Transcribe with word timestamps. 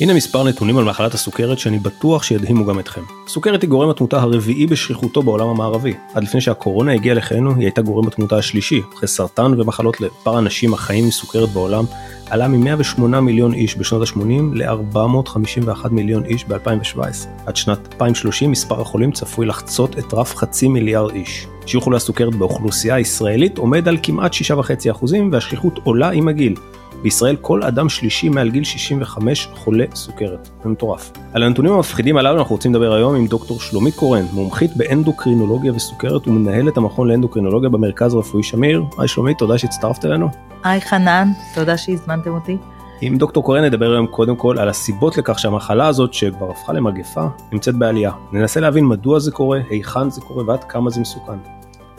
הנה 0.00 0.14
מספר 0.14 0.44
נתונים 0.44 0.78
על 0.78 0.84
מחלת 0.84 1.14
הסוכרת 1.14 1.58
שאני 1.58 1.78
בטוח 1.78 2.22
שידהימו 2.22 2.66
גם 2.66 2.78
אתכם. 2.78 3.00
סוכרת 3.28 3.62
היא 3.62 3.70
גורם 3.70 3.90
התמותה 3.90 4.20
הרביעי 4.20 4.66
בשכיחותו 4.66 5.22
בעולם 5.22 5.48
המערבי. 5.48 5.94
עד 6.14 6.22
לפני 6.22 6.40
שהקורונה 6.40 6.92
הגיעה 6.92 7.14
לחיינו 7.14 7.54
היא 7.54 7.60
הייתה 7.60 7.82
גורם 7.82 8.06
התמותה 8.06 8.36
השלישי, 8.36 8.82
אחרי 8.94 9.08
סרטן 9.08 9.60
ומחלות 9.60 10.00
לב. 10.00 10.10
מספר 10.18 10.36
האנשים 10.36 10.74
החיים 10.74 11.08
מסוכרת 11.08 11.48
בעולם 11.48 11.84
עלה 12.30 12.48
מ-108 12.48 13.00
מיליון 13.00 13.54
איש 13.54 13.78
בשנות 13.78 14.08
ה-80 14.08 14.42
ל-451 14.52 15.88
מיליון 15.90 16.24
איש 16.24 16.44
ב-2017. 16.44 16.98
עד 17.46 17.56
שנת 17.56 17.78
2030 17.92 18.50
מספר 18.50 18.80
החולים 18.80 19.12
צפוי 19.12 19.46
לחצות 19.46 19.98
את 19.98 20.14
רף 20.14 20.36
חצי 20.36 20.68
מיליארד 20.68 21.14
איש. 21.14 21.46
שיעור 21.66 21.84
חולי 21.84 21.96
הסוכרת 21.96 22.34
באוכלוסייה 22.34 22.94
הישראלית 22.94 23.58
עומד 23.58 23.88
על 23.88 23.98
כמעט 24.02 24.32
6.5% 24.34 25.04
והשכיחות 25.32 25.78
עולה 25.84 26.10
עם 26.10 26.28
הגיל. 26.28 26.54
בישראל 27.02 27.36
כל 27.40 27.62
אדם 27.62 27.88
שלישי 27.88 28.28
מעל 28.28 28.50
גיל 28.50 28.64
65 28.64 29.48
חולה 29.54 29.84
סוכרת. 29.94 30.48
זה 30.62 30.68
מטורף. 30.68 31.12
על 31.32 31.42
הנתונים 31.42 31.72
המפחידים 31.72 32.16
הללו 32.16 32.38
אנחנו 32.38 32.54
רוצים 32.54 32.74
לדבר 32.74 32.92
היום 32.92 33.14
עם 33.14 33.26
דוקטור 33.26 33.60
שלומית 33.60 33.94
קורן, 33.94 34.24
מומחית 34.32 34.76
באנדוקרינולוגיה 34.76 35.72
וסוכרת 35.72 36.28
ומנהלת 36.28 36.76
המכון 36.76 37.08
לאנדוקרינולוגיה 37.08 37.68
במרכז 37.68 38.14
הרפואי 38.14 38.42
שמיר. 38.42 38.84
היי 38.98 39.08
שלומית, 39.08 39.38
תודה 39.38 39.58
שהצטרפת 39.58 40.04
אלינו. 40.04 40.28
היי 40.64 40.80
חנן, 40.80 41.28
תודה 41.54 41.76
שהזמנתם 41.76 42.30
אותי. 42.30 42.56
עם 43.00 43.18
דוקטור 43.18 43.44
קורן 43.44 43.64
נדבר 43.64 43.92
היום 43.92 44.06
קודם 44.06 44.36
כל 44.36 44.58
על 44.58 44.68
הסיבות 44.68 45.18
לכך 45.18 45.38
שהמחלה 45.38 45.86
הזאת 45.86 46.14
שכבר 46.14 46.50
הפכה 46.50 46.72
למגפה 46.72 47.26
נמצאת 47.52 47.74
בעלייה. 47.74 48.12
ננסה 48.32 48.60
להבין 48.60 48.86
מדוע 48.86 49.18
זה 49.18 49.30
קורה, 49.30 49.60
היכן 49.70 50.10
זה 50.10 50.20
קורה 50.20 50.44
ועד 50.46 50.64
כמה 50.64 50.90
זה 50.90 51.00
מסוכן. 51.00 51.55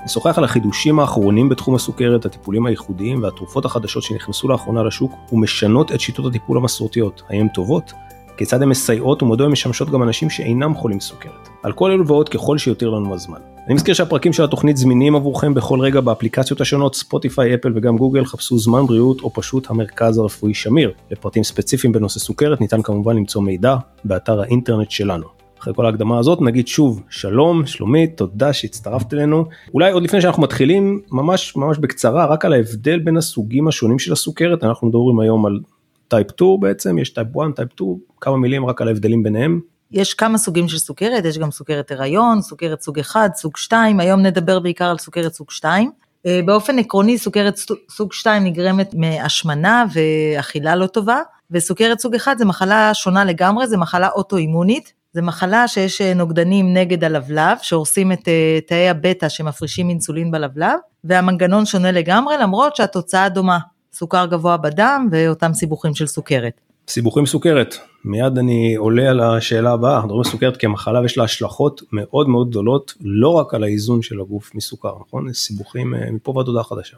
נשוחח 0.07 0.37
על 0.37 0.43
החידושים 0.43 0.99
האחרונים 0.99 1.49
בתחום 1.49 1.75
הסוכרת, 1.75 2.25
הטיפולים 2.25 2.65
הייחודיים 2.65 3.23
והתרופות 3.23 3.65
החדשות 3.65 4.03
שנכנסו 4.03 4.47
לאחרונה 4.47 4.83
לשוק 4.83 5.11
ומשנות 5.31 5.91
את 5.91 5.99
שיטות 5.99 6.25
הטיפול 6.25 6.57
המסורתיות. 6.57 7.21
האם 7.29 7.41
הן 7.41 7.47
טובות? 7.47 7.93
כיצד 8.37 8.61
הן 8.61 8.69
מסייעות 8.69 9.23
ומדוע 9.23 9.45
הן 9.45 9.51
משמשות 9.51 9.89
גם 9.89 10.03
אנשים 10.03 10.29
שאינם 10.29 10.75
חולים 10.75 10.99
סוכרת. 10.99 11.49
על 11.63 11.71
כל 11.71 11.91
אלו 11.91 12.07
ועוד 12.07 12.29
ככל 12.29 12.57
שיותיר 12.57 12.89
לנו 12.89 13.13
הזמן. 13.13 13.39
אני 13.65 13.73
מזכיר 13.73 13.93
שהפרקים 13.93 14.33
של 14.33 14.43
התוכנית 14.43 14.77
זמינים 14.77 15.15
עבורכם 15.15 15.53
בכל 15.53 15.79
רגע 15.79 16.01
באפליקציות 16.01 16.61
השונות 16.61 16.95
ספוטיפיי, 16.95 17.55
אפל 17.55 17.71
וגם 17.75 17.97
גוגל, 17.97 18.25
חפשו 18.25 18.59
זמן 18.59 18.85
בריאות 18.85 19.21
או 19.21 19.33
פשוט 19.33 19.69
המרכז 19.69 20.17
הרפואי 20.17 20.53
שמיר. 20.53 20.91
לפרטים 21.11 21.43
ספציפיים 21.43 21.93
בנושא 21.93 22.19
סוכרת 22.19 22.61
ניתן 22.61 22.81
כמובן 22.81 23.15
למצוא 23.15 23.41
מידע 23.41 23.75
באתר 24.05 24.41
האינטרנט 24.41 24.91
שלנו. 24.91 25.46
אחרי 25.67 25.75
כל 25.75 25.85
ההקדמה 25.85 26.19
הזאת 26.19 26.41
נגיד 26.41 26.67
שוב 26.67 27.01
שלום 27.09 27.65
שלומית 27.65 28.17
תודה 28.17 28.53
שהצטרפת 28.53 29.13
אלינו 29.13 29.45
אולי 29.73 29.91
עוד 29.91 30.03
לפני 30.03 30.21
שאנחנו 30.21 30.43
מתחילים 30.43 31.01
ממש 31.11 31.55
ממש 31.55 31.77
בקצרה 31.77 32.25
רק 32.25 32.45
על 32.45 32.53
ההבדל 32.53 32.99
בין 32.99 33.17
הסוגים 33.17 33.67
השונים 33.67 33.99
של 33.99 34.13
הסוכרת 34.13 34.63
אנחנו 34.63 34.87
מדברים 34.87 35.19
היום 35.19 35.45
על 35.45 35.59
type 36.07 36.27
2 36.31 36.59
בעצם 36.59 36.97
יש 36.97 37.09
type 37.09 37.27
1 37.37 37.55
type 37.55 37.69
2 37.73 37.95
כמה 38.21 38.37
מילים 38.37 38.65
רק 38.65 38.81
על 38.81 38.87
ההבדלים 38.87 39.23
ביניהם. 39.23 39.59
יש 39.91 40.13
כמה 40.13 40.37
סוגים 40.37 40.67
של 40.67 40.77
סוכרת 40.77 41.25
יש 41.25 41.37
גם 41.37 41.51
סוכרת 41.51 41.91
הריון 41.91 42.41
סוכרת 42.41 42.81
סוג 42.81 42.99
1 42.99 43.35
סוג 43.35 43.57
2 43.57 43.99
היום 43.99 44.21
נדבר 44.21 44.59
בעיקר 44.59 44.85
על 44.85 44.97
סוכרת 44.97 45.33
סוג 45.33 45.51
2. 45.51 45.91
אה, 46.25 46.39
באופן 46.45 46.79
עקרוני 46.79 47.17
סוכרת 47.17 47.59
סוג 47.89 48.13
2 48.13 48.43
נגרמת 48.43 48.93
מהשמנה 48.93 49.85
ואכילה 49.93 50.75
לא 50.75 50.87
טובה 50.87 51.19
וסוכרת 51.51 51.99
סוג 51.99 52.15
1 52.15 52.37
זה 52.37 52.45
מחלה 52.45 52.93
שונה 52.93 53.25
לגמרי 53.25 53.67
זה 53.67 53.77
מחלה 53.77 54.09
אוטואימונית 54.15 54.96
זה 55.17 55.21
מחלה 55.21 55.67
שיש 55.67 56.01
אה, 56.01 56.13
נוגדנים 56.13 56.73
נגד 56.73 57.03
הלבלב, 57.03 57.57
שהורסים 57.61 58.11
את 58.11 58.27
אה, 58.27 58.59
תאי 58.67 58.89
הבטא 58.89 59.29
שמפרישים 59.29 59.89
אינסולין 59.89 60.31
בלבלב, 60.31 60.79
והמנגנון 61.03 61.65
שונה 61.65 61.91
לגמרי, 61.91 62.35
למרות 62.41 62.75
שהתוצאה 62.75 63.29
דומה, 63.29 63.57
סוכר 63.93 64.25
גבוה 64.25 64.57
בדם 64.57 65.07
ואותם 65.11 65.53
סיבוכים 65.53 65.95
של 65.95 66.07
סוכרת. 66.07 66.61
סיבוכים 66.87 67.25
סוכרת, 67.25 67.75
מיד 68.05 68.37
אני 68.37 68.75
עולה 68.75 69.09
על 69.09 69.19
השאלה 69.19 69.71
הבאה, 69.71 69.93
אנחנו 69.93 70.07
מדברים 70.07 70.23
על 70.25 70.31
סוכרת 70.31 70.57
כמחלה 70.57 70.99
ויש 70.99 71.17
לה 71.17 71.23
השלכות 71.23 71.81
מאוד 71.91 72.29
מאוד 72.29 72.49
גדולות, 72.49 72.93
לא 73.01 73.29
רק 73.29 73.53
על 73.53 73.63
האיזון 73.63 74.01
של 74.01 74.21
הגוף 74.21 74.55
מסוכר, 74.55 74.93
נכון? 75.07 75.33
סיבוכים 75.33 75.95
אה, 75.95 76.11
מפה 76.11 76.33
ועד 76.35 76.47
הודעה 76.47 76.63
חדשה. 76.63 76.97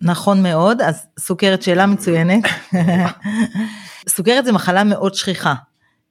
נכון 0.00 0.42
מאוד, 0.42 0.80
אז 0.80 1.06
סוכרת 1.18 1.62
שאלה 1.62 1.86
מצוינת. 1.86 2.44
סוכרת 4.16 4.44
זה 4.44 4.52
מחלה 4.52 4.84
מאוד 4.84 5.14
שכיחה, 5.14 5.54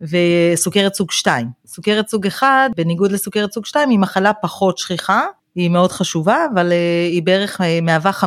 וסוכרת 0.01 0.93
סוג 0.93 1.11
2. 1.11 1.47
סוכרת 1.65 2.07
סוג 2.07 2.27
1, 2.27 2.47
בניגוד 2.75 3.11
לסוכרת 3.11 3.53
סוג 3.53 3.65
2, 3.65 3.89
היא 3.89 3.99
מחלה 3.99 4.33
פחות 4.33 4.77
שכיחה, 4.77 5.25
היא 5.55 5.69
מאוד 5.69 5.91
חשובה, 5.91 6.37
אבל 6.53 6.71
אה, 6.71 7.07
היא 7.11 7.23
בערך 7.23 7.61
אה, 7.61 7.79
מהווה 7.81 8.11
5% 8.11 8.23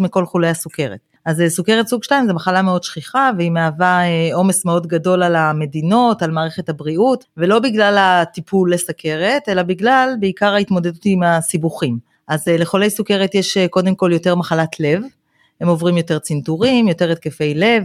מכל 0.00 0.26
חולי 0.26 0.48
הסוכרת. 0.48 0.98
אז 1.24 1.40
אה, 1.40 1.50
סוכרת 1.50 1.88
סוג 1.88 2.04
2 2.04 2.26
זה 2.26 2.32
מחלה 2.32 2.62
מאוד 2.62 2.82
שכיחה 2.82 3.30
והיא 3.38 3.50
מהווה 3.50 4.00
עומס 4.32 4.64
מאוד 4.64 4.86
גדול 4.86 5.22
על 5.22 5.36
המדינות, 5.36 6.22
על 6.22 6.30
מערכת 6.30 6.68
הבריאות, 6.68 7.24
ולא 7.36 7.58
בגלל 7.58 7.96
הטיפול 7.98 8.72
לסכרת, 8.72 9.48
אלא 9.48 9.62
בגלל 9.62 10.14
בעיקר 10.20 10.54
ההתמודדות 10.54 11.02
עם 11.04 11.22
הסיבוכים. 11.22 11.98
אז 12.28 12.48
לחולי 12.48 12.90
סוכרת 12.90 13.34
יש 13.34 13.58
קודם 13.70 13.94
כל 13.94 14.10
יותר 14.12 14.34
מחלת 14.34 14.80
לב, 14.80 15.02
הם 15.60 15.68
עוברים 15.68 15.96
יותר 15.96 16.18
צנתורים, 16.18 16.88
יותר 16.88 17.12
התקפי 17.12 17.54
לב, 17.54 17.84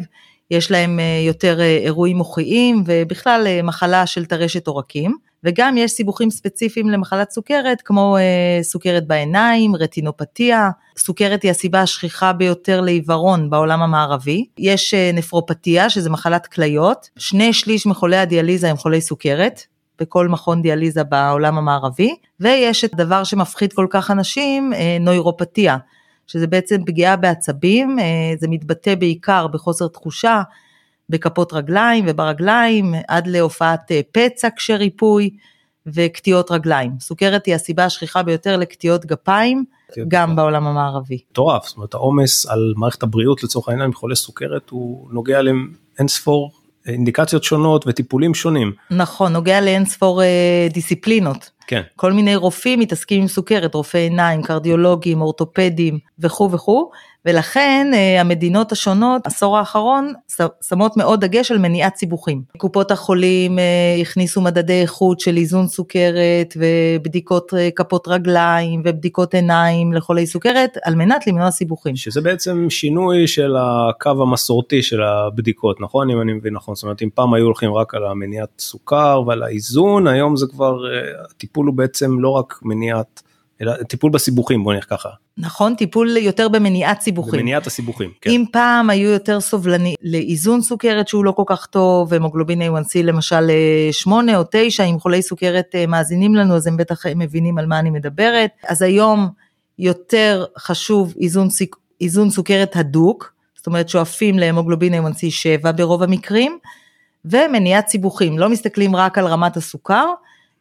יש 0.52 0.72
להם 0.72 1.00
אה, 1.00 1.24
יותר 1.28 1.62
אה, 1.62 1.78
אירועים 1.78 2.18
מוחיים 2.18 2.84
ובכלל 2.86 3.44
אה, 3.48 3.62
מחלה 3.64 4.06
של 4.06 4.26
טרשת 4.26 4.68
עורקים. 4.68 5.16
וגם 5.46 5.78
יש 5.78 5.92
סיבוכים 5.92 6.30
ספציפיים 6.30 6.90
למחלת 6.90 7.31
סוכרת 7.31 7.81
כמו 7.81 8.18
סוכרת 8.62 9.08
בעיניים, 9.08 9.76
רטינופתיה, 9.76 10.70
סוכרת 10.98 11.44
היא 11.44 11.52
הסיבה 11.52 11.81
השכיחה 11.81 12.34
ביותר 12.34 12.81
לעיוורון 12.81 13.50
בעולם 13.50 13.81
המערבי, 13.81 14.46
יש 14.58 14.94
נפרופתיה 15.14 15.90
שזה 15.90 16.09
מחלת 16.09 16.48
כליות, 16.48 17.10
שני 17.18 17.54
שליש 17.54 17.86
מחולי 17.86 18.18
הדיאליזה 18.18 18.70
הם 18.70 18.78
חולי 18.78 19.02
סוכרת, 19.02 19.62
בכל 20.00 20.28
מכון 20.28 20.62
דיאליזה 20.62 21.04
בעולם 21.04 21.58
המערבי, 21.58 22.16
ויש 22.40 22.86
את 22.86 22.94
הדבר 22.94 23.24
שמפחיד 23.24 23.74
כל 23.74 23.88
כך 23.90 24.12
אנשים, 24.12 24.74
נוירופתיה, 25.00 25.78
שזה 26.28 26.48
בעצם 26.48 26.86
פגיעה 26.86 27.16
בעצבים, 27.16 28.00
אה, 28.00 28.06
זה 28.38 28.48
מתבטא 28.48 28.96
בעיקר 28.96 29.48
בחוסר 29.48 29.88
תחושה, 29.88 30.42
בכפות 31.10 31.54
רגליים 31.54 32.06
וברגליים, 32.08 32.94
עד 33.08 33.28
להופעת 33.28 33.92
אה, 33.92 34.02
פצע 34.12 34.48
כשריפוי 34.56 35.30
וקטיעות 35.88 36.52
רגליים. 36.52 36.92
סוכרת 37.00 37.46
היא 37.46 37.56
הסיבה 37.56 37.86
השכיחה 37.86 38.24
ביותר 38.24 38.58
לקטיעות 38.58 39.06
גפיים, 39.06 39.66
גם 40.08 40.36
בעולם 40.36 40.68
המערבי. 40.68 41.20
מטורף, 41.32 41.68
זאת 41.68 41.78
אומרת 41.78 41.94
העומס 41.94 42.46
על 42.46 42.74
מערכת 42.78 43.04
הבריאות 43.04 43.44
לצורך 43.44 43.70
העניין 43.70 43.86
עם 43.86 43.94
חולי 43.94 44.16
סוכרת 44.16 44.70
הוא 44.70 45.08
נוגע 45.12 45.42
לאין 45.42 46.08
ספור 46.08 46.52
אינדיקציות 46.88 47.44
שונות 47.44 47.86
וטיפולים 47.88 48.34
שונים. 48.34 48.72
נכון, 48.92 49.34
נוגע 49.34 49.62
לאין 49.62 49.86
ספור 49.86 50.24
אה, 50.24 50.68
דיסציפלינות. 50.74 51.50
כן. 51.68 51.81
כל 51.96 52.13
מיני 52.13 52.35
רופאים 52.35 52.79
מתעסקים 52.79 53.22
עם 53.22 53.28
סוכרת, 53.28 53.75
רופאי 53.75 54.00
עיניים, 54.00 54.44
קרדיולוגים, 54.44 55.22
אורתופדים 55.22 56.00
וכו' 56.19 56.51
וכו', 56.51 56.91
ולכן 57.26 57.92
אה, 57.94 58.22
המדינות 58.22 58.72
השונות, 58.72 59.28
עשור 59.28 59.58
האחרון, 59.58 60.14
שמות 60.70 60.98
מאוד 60.98 61.26
דגש 61.26 61.52
על 61.52 61.58
מניעת 61.58 61.96
סיבוכים. 61.96 62.42
קופות 62.58 62.92
החולים 62.92 63.60
אה, 63.60 63.98
הכניסו 64.02 64.42
מדדי 64.42 64.82
איכות 64.82 65.20
של 65.20 65.38
איזון 65.38 65.68
סוכרת 65.68 66.58
ובדיקות 66.58 67.54
אה, 67.54 67.70
כפות 67.76 68.08
רגליים 68.08 68.82
ובדיקות 68.86 69.34
עיניים 69.34 69.94
לחולי 69.94 70.28
סוכרת, 70.28 70.78
על 70.84 70.96
מנת 70.96 71.28
למנוע 71.28 71.52
סיבוכים. 71.52 71.96
שזה 71.96 72.22
בעצם 72.22 72.70
שינוי 72.70 73.28
של 73.28 73.56
הקו 73.60 74.10
המסורתי 74.22 74.82
של 74.82 75.02
הבדיקות, 75.04 75.82
נכון? 75.82 76.10
אם 76.10 76.22
אני 76.22 76.34
מבין 76.34 76.54
נכון, 76.54 76.76
זאת 76.76 76.84
אומרת 76.84 77.02
אם 77.02 77.10
פעם 77.14 77.34
היו 77.34 77.46
הולכים 77.46 77.74
רק 77.74 77.96
על 77.96 78.06
המניעת 78.06 78.50
סוכר 78.60 79.22
ועל 79.28 79.44
האיזון, 79.44 80.08
היום 80.08 80.36
זה 80.36 80.46
כבר, 80.48 80.78
הטיפול 81.26 81.68
הוא 81.68 81.76
בעצם 81.76 82.20
לא 82.20 82.30
רק 82.30 82.60
מניעת 82.62 83.22
אלא 83.62 83.74
טיפול 83.84 84.12
בסיבוכים 84.12 84.64
בוא 84.64 84.74
נלך 84.74 84.90
ככה. 84.90 85.09
נכון 85.38 85.75
טיפול 85.75 86.18
יותר 86.18 86.50
במניעת 86.50 87.02
סיבוכים. 87.02 87.40
במניעת 87.40 87.68
הסיבוכים. 87.68 88.12
כן. 88.22 88.30
אם 88.30 88.46
פעם 88.52 88.90
היו 88.90 89.09
יותר 89.09 89.41
סובלני 89.41 89.96
לאיזון 90.02 90.62
סוכרת 90.62 91.08
שהוא 91.08 91.25
לא 91.25 91.31
כל 91.31 91.44
כך 91.46 91.66
טוב 91.66 92.13
המוגלובין 92.13 92.62
A1C 92.62 93.03
למשל 93.03 93.51
8 93.92 94.31
אה, 94.31 94.38
או 94.38 94.44
9 94.51 94.83
אם 94.83 95.00
חולי 95.00 95.22
סוכרת 95.22 95.75
אה, 95.75 95.86
מאזינים 95.86 96.36
לנו 96.36 96.56
אז 96.56 96.68
הם 96.68 96.78
בטח 96.78 97.06
אה, 97.06 97.12
מבינים 97.16 97.57
על 97.57 97.66
מה 97.66 97.80
אני 97.80 97.89
מדברת 97.89 98.51
אז 98.68 98.81
היום 98.81 99.30
יותר 99.80 100.45
חשוב 100.57 101.13
איזון, 101.22 101.48
איזון 102.01 102.30
סוכרת 102.30 102.75
הדוק 102.75 103.33
זאת 103.56 103.68
אומרת 103.68 103.89
שואפים 103.89 104.39
להמוגלובין 104.39 104.94
A1C 104.94 105.18
7 105.30 105.72
ברוב 105.72 106.04
המקרים 106.04 106.57
ומניעת 107.25 107.88
סיבוכים 107.88 108.39
לא 108.39 108.50
מסתכלים 108.50 108.95
רק 108.95 109.18
על 109.18 109.28
רמת 109.28 109.57
הסוכר. 109.57 110.06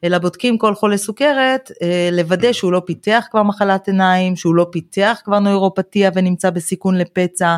אלא 0.05 0.19
בודקים 0.19 0.59
כל 0.59 0.75
חולה 0.75 0.97
סוכרת, 0.97 1.71
אה, 1.83 2.09
לוודא 2.13 2.53
שהוא 2.53 2.73
לא 2.73 2.83
פיתח 2.87 3.25
כבר 3.31 3.43
מחלת 3.43 3.89
עיניים, 3.89 4.37
שהוא 4.37 4.55
לא 4.55 4.67
פיתח 4.73 5.21
כבר 5.25 5.39
נוירופתיה 5.39 6.11
ונמצא 6.15 6.51
בסיכון 6.51 6.99
לפצע, 6.99 7.57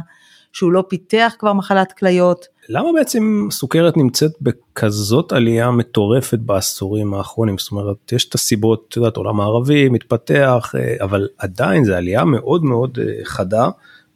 שהוא 0.52 0.73
לא 0.73 0.85
פיתח 0.88 1.35
כבר 1.38 1.52
מחלת 1.52 1.93
כליות. 1.93 2.46
למה 2.69 2.88
בעצם 2.94 3.49
סוכרת 3.50 3.96
נמצאת 3.96 4.32
בכזאת 4.41 5.32
עלייה 5.32 5.70
מטורפת 5.70 6.38
בעשורים 6.38 7.14
האחרונים? 7.14 7.58
זאת 7.58 7.70
אומרת, 7.73 8.12
יש 8.12 8.29
את 8.29 8.35
הסיבות, 8.35 8.85
את 8.88 8.97
יודעת, 8.97 9.17
עולם 9.17 9.40
הערבי 9.40 9.88
מתפתח, 9.88 10.75
אה, 10.79 11.05
אבל 11.05 11.29
עדיין 11.38 11.85
זו 11.85 11.94
עלייה 11.94 12.25
מאוד 12.25 12.64
מאוד 12.64 12.99
אה, 13.02 13.25
חדה. 13.25 13.69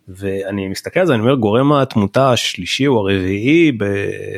ואני 0.08 0.68
מסתכל 0.68 1.00
על 1.00 1.06
זה, 1.06 1.14
אני 1.14 1.22
אומר, 1.22 1.34
גורם 1.34 1.72
התמותה 1.72 2.32
השלישי 2.32 2.86
או 2.86 2.98
הרביעי 2.98 3.72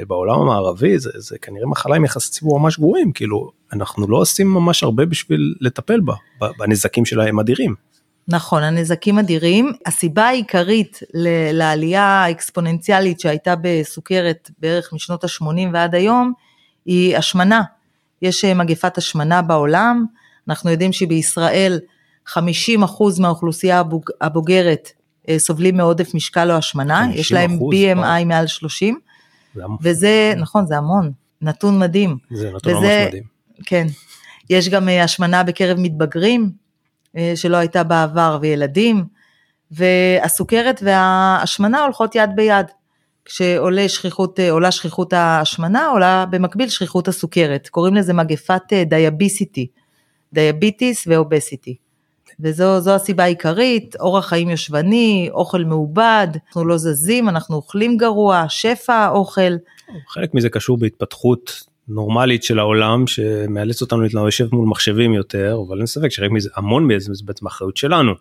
בעולם 0.06 0.40
המערבי, 0.40 0.98
זה, 0.98 1.10
זה 1.14 1.38
כנראה 1.38 1.66
מחלה 1.66 1.96
עם 1.96 2.04
יחסי 2.04 2.30
ציבור 2.30 2.60
ממש 2.60 2.78
גרועים, 2.78 3.12
כאילו, 3.12 3.50
אנחנו 3.72 4.08
לא 4.08 4.16
עושים 4.16 4.54
ממש 4.54 4.82
הרבה 4.82 5.06
בשביל 5.06 5.54
לטפל 5.60 6.00
בה, 6.00 6.14
בנזקים 6.58 7.04
שלהם 7.04 7.40
אדירים. 7.40 7.74
נכון, 8.28 8.62
הנזקים 8.62 9.18
אדירים. 9.18 9.72
הסיבה 9.86 10.24
העיקרית 10.24 11.00
לעלייה 11.52 12.02
האקספוננציאלית 12.02 13.20
שהייתה 13.20 13.54
בסוכרת 13.60 14.50
בערך 14.58 14.92
משנות 14.92 15.24
ה-80 15.24 15.68
ועד 15.72 15.94
היום, 15.94 16.32
היא 16.86 17.16
השמנה. 17.16 17.62
יש 18.22 18.44
אה, 18.44 18.54
מגפת 18.54 18.98
השמנה 18.98 19.42
בעולם, 19.42 20.04
אנחנו 20.48 20.70
יודעים 20.70 20.92
שבישראל 20.92 21.80
50% 22.28 22.32
מהאוכלוסייה 23.18 23.82
הבוגרת 24.20 24.92
אה, 25.28 25.38
סובלים 25.38 25.76
מעודף 25.76 26.14
משקל 26.14 26.50
או 26.50 26.56
השמנה, 26.56 27.06
יש 27.14 27.32
להם 27.32 27.58
BMI 27.58 28.24
מעל 28.24 28.46
30, 28.46 28.98
זה 29.54 29.62
וזה, 29.82 30.32
נכון, 30.36 30.66
זה 30.66 30.76
המון, 30.76 31.12
נתון 31.42 31.78
מדהים. 31.78 32.16
זה 32.30 32.50
נתון 32.54 32.76
וזה, 32.76 32.86
ממש 32.86 33.08
מדהים. 33.08 33.39
כן, 33.66 33.86
יש 34.50 34.68
גם 34.68 34.88
אה, 34.88 35.04
השמנה 35.04 35.42
בקרב 35.42 35.78
מתבגרים, 35.80 36.50
שלא 37.34 37.56
הייתה 37.56 37.84
בעבר, 37.84 38.38
וילדים, 38.40 39.04
והסוכרת 39.70 40.80
וההשמנה 40.84 41.82
הולכות 41.82 42.14
יד 42.14 42.30
ביד. 42.34 42.66
כשעולה 43.24 43.88
שכיחות, 43.88 44.40
עולה 44.50 44.70
שכיחות 44.70 45.12
ההשמנה, 45.12 45.86
עולה 45.86 46.26
במקביל 46.30 46.68
שכיחות 46.68 47.08
הסוכרת. 47.08 47.68
קוראים 47.68 47.94
לזה 47.94 48.12
מגפת 48.12 48.72
דיאביסיטי, 48.86 49.66
דיאביטיס 50.32 51.04
ואובסיטי. 51.06 51.76
וזו 52.40 52.94
הסיבה 52.94 53.24
העיקרית, 53.24 53.96
אורח 53.96 54.28
חיים 54.28 54.50
יושבני, 54.50 55.28
אוכל 55.32 55.64
מעובד, 55.64 56.28
אנחנו 56.46 56.64
לא 56.64 56.76
זזים, 56.76 57.28
אנחנו 57.28 57.56
אוכלים 57.56 57.96
גרוע, 57.96 58.44
שפע 58.48 59.08
אוכל. 59.08 59.52
חלק 60.08 60.34
מזה 60.34 60.48
קשור 60.48 60.78
בהתפתחות 60.78 61.62
נורמלית 61.90 62.42
של 62.42 62.58
העולם 62.58 63.06
שמאלץ 63.06 63.82
אותנו 63.82 64.00
להתלבשב 64.00 64.48
מול 64.52 64.68
מחשבים 64.68 65.14
יותר, 65.14 65.58
אבל 65.68 65.78
אין 65.78 65.86
ספק 65.86 66.08
שחלק 66.08 66.30
מזה, 66.30 66.50
המון 66.56 66.86
מזה 66.86 67.14
זה 67.14 67.24
בעצם 67.24 67.46
אחריות 67.46 67.76
שלנו. 67.76 68.12